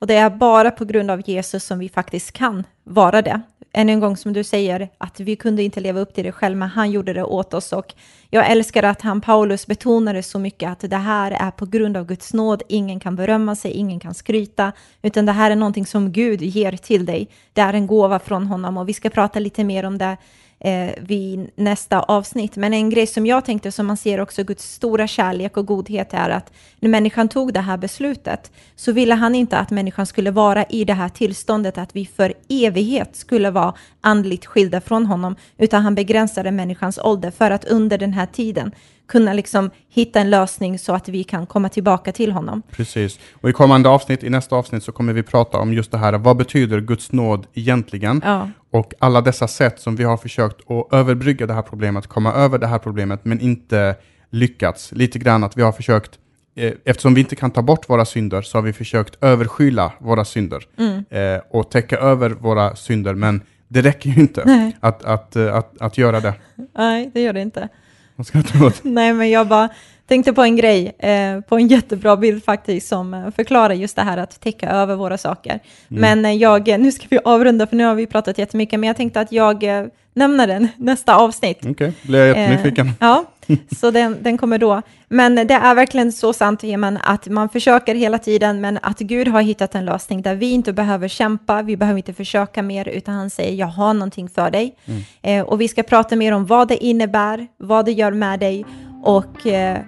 [0.00, 3.40] Och det är bara på grund av Jesus som vi faktiskt kan vara det
[3.72, 6.58] än en gång som du säger, att vi kunde inte leva upp till det själva,
[6.58, 7.72] men han gjorde det åt oss.
[7.72, 7.94] Och
[8.30, 12.06] jag älskar att han, Paulus, betonade så mycket att det här är på grund av
[12.06, 12.62] Guds nåd.
[12.68, 14.72] Ingen kan berömma sig, ingen kan skryta,
[15.02, 17.28] utan det här är någonting som Gud ger till dig.
[17.52, 20.16] Det är en gåva från honom och vi ska prata lite mer om det
[20.60, 22.56] eh, vid nästa avsnitt.
[22.56, 26.14] Men en grej som jag tänkte, som man ser också Guds stora kärlek och godhet,
[26.14, 30.30] är att när människan tog det här beslutet så ville han inte att människan skulle
[30.30, 35.36] vara i det här tillståndet, att vi för evighet skulle vara andligt skilda från honom,
[35.58, 38.72] utan han begränsade människans ålder för att under den här tiden
[39.10, 42.62] kunna liksom hitta en lösning så att vi kan komma tillbaka till honom.
[42.70, 43.18] Precis.
[43.32, 46.12] Och i kommande avsnitt, i nästa avsnitt, så kommer vi prata om just det här,
[46.12, 48.20] vad betyder Guds nåd egentligen?
[48.24, 48.48] Ja.
[48.70, 52.58] Och alla dessa sätt som vi har försökt att överbrygga det här problemet, komma över
[52.58, 53.96] det här problemet, men inte
[54.30, 54.92] lyckats.
[54.92, 56.18] Lite grann att vi har försökt
[56.56, 60.24] eh, Eftersom vi inte kan ta bort våra synder så har vi försökt överskylla våra
[60.24, 61.04] synder mm.
[61.10, 65.80] eh, och täcka över våra synder, men det räcker ju inte att, att, att, att,
[65.80, 66.34] att göra det.
[66.74, 67.68] Nej, det gör det inte.
[68.16, 68.80] Vad ska du åt?
[68.84, 69.68] Nej, men jag bara
[70.10, 74.02] tänkte på en grej, eh, på en jättebra bild faktiskt, som eh, förklarar just det
[74.02, 75.50] här att täcka över våra saker.
[75.50, 76.00] Mm.
[76.00, 78.96] Men eh, jag, nu ska vi avrunda, för nu har vi pratat jättemycket, men jag
[78.96, 81.58] tänkte att jag eh, nämner den nästa avsnitt.
[81.58, 82.86] Okej, okay, blir jag jättenyfiken.
[82.86, 83.24] Eh, ja,
[83.80, 84.82] så den, den kommer då.
[85.08, 89.28] Men det är verkligen så sant, Heman, att man försöker hela tiden, men att Gud
[89.28, 93.14] har hittat en lösning där vi inte behöver kämpa, vi behöver inte försöka mer, utan
[93.14, 94.76] han säger jag har någonting för dig.
[94.84, 95.02] Mm.
[95.22, 98.64] Eh, och vi ska prata mer om vad det innebär, vad det gör med dig
[99.02, 99.78] och eh,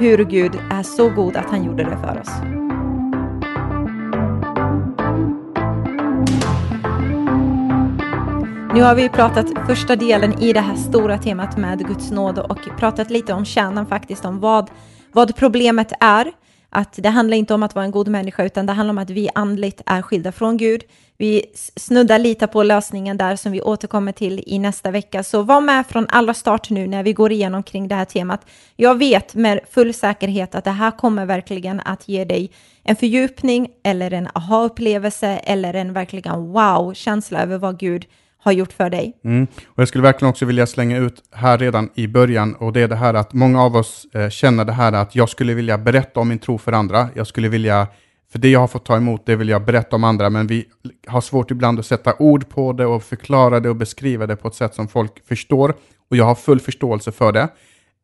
[0.00, 2.30] hur Gud är så god att han gjorde det för oss.
[8.74, 12.58] Nu har vi pratat första delen i det här stora temat med Guds nåd och
[12.78, 14.70] pratat lite om kärnan faktiskt, om vad,
[15.12, 16.32] vad problemet är.
[16.70, 19.10] Att det handlar inte om att vara en god människa, utan det handlar om att
[19.10, 20.82] vi andligt är skilda från Gud.
[21.16, 21.44] Vi
[21.76, 25.22] snuddar lite på lösningen där som vi återkommer till i nästa vecka.
[25.22, 28.46] Så var med från allra start nu när vi går igenom kring det här temat.
[28.76, 32.50] Jag vet med full säkerhet att det här kommer verkligen att ge dig
[32.82, 38.06] en fördjupning eller en aha-upplevelse eller en verkligen wow-känsla över vad Gud
[38.42, 39.16] har gjort för dig.
[39.24, 39.46] Mm.
[39.66, 42.88] Och jag skulle verkligen också vilja slänga ut här redan i början, och det är
[42.88, 46.20] det här att många av oss eh, känner det här att jag skulle vilja berätta
[46.20, 47.08] om min tro för andra.
[47.14, 47.86] Jag skulle vilja,
[48.32, 50.64] för det jag har fått ta emot, det vill jag berätta om andra, men vi
[51.06, 54.48] har svårt ibland att sätta ord på det och förklara det och beskriva det på
[54.48, 55.74] ett sätt som folk förstår.
[56.10, 57.48] Och jag har full förståelse för det.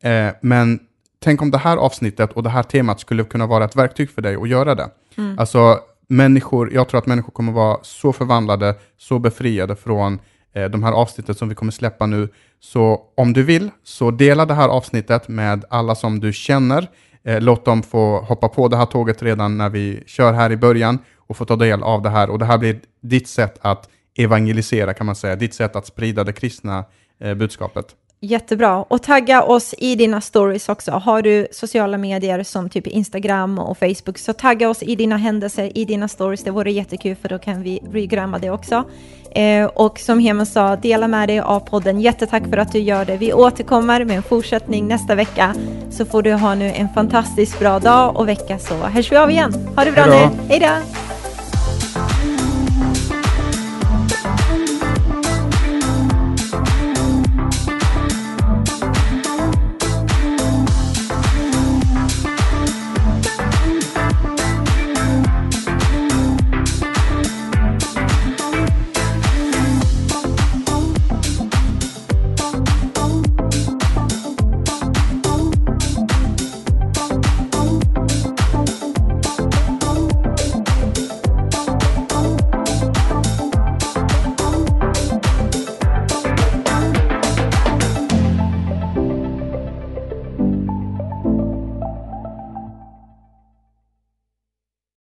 [0.09, 0.79] Eh, men
[1.19, 4.21] tänk om det här avsnittet och det här temat skulle kunna vara ett verktyg för
[4.21, 4.89] dig att göra det.
[5.17, 5.39] Mm.
[5.39, 10.19] Alltså, människor, jag tror att människor kommer vara så förvandlade, så befriade från
[10.55, 12.29] eh, de här avsnittet som vi kommer släppa nu.
[12.59, 16.87] Så om du vill, så dela det här avsnittet med alla som du känner.
[17.23, 20.57] Eh, låt dem få hoppa på det här tåget redan när vi kör här i
[20.57, 22.29] början och få ta del av det här.
[22.29, 26.23] Och det här blir ditt sätt att evangelisera kan man säga, ditt sätt att sprida
[26.23, 26.85] det kristna
[27.19, 27.95] eh, budskapet.
[28.19, 28.77] Jättebra.
[28.77, 30.91] Och tagga oss i dina stories också.
[30.91, 35.77] Har du sociala medier som typ Instagram och Facebook så tagga oss i dina händelser,
[35.77, 36.43] i dina stories.
[36.43, 38.83] Det vore jättekul för då kan vi regramma det också.
[39.31, 42.01] Eh, och som Heman sa, dela med dig av podden.
[42.01, 43.17] Jättetack för att du gör det.
[43.17, 45.55] Vi återkommer med en fortsättning nästa vecka.
[45.91, 49.31] Så får du ha nu en fantastiskt bra dag och vecka så hörs vi av
[49.31, 49.53] igen.
[49.75, 50.29] Ha det bra Hejdå.
[50.35, 50.49] nu.
[50.49, 51.26] Hej då!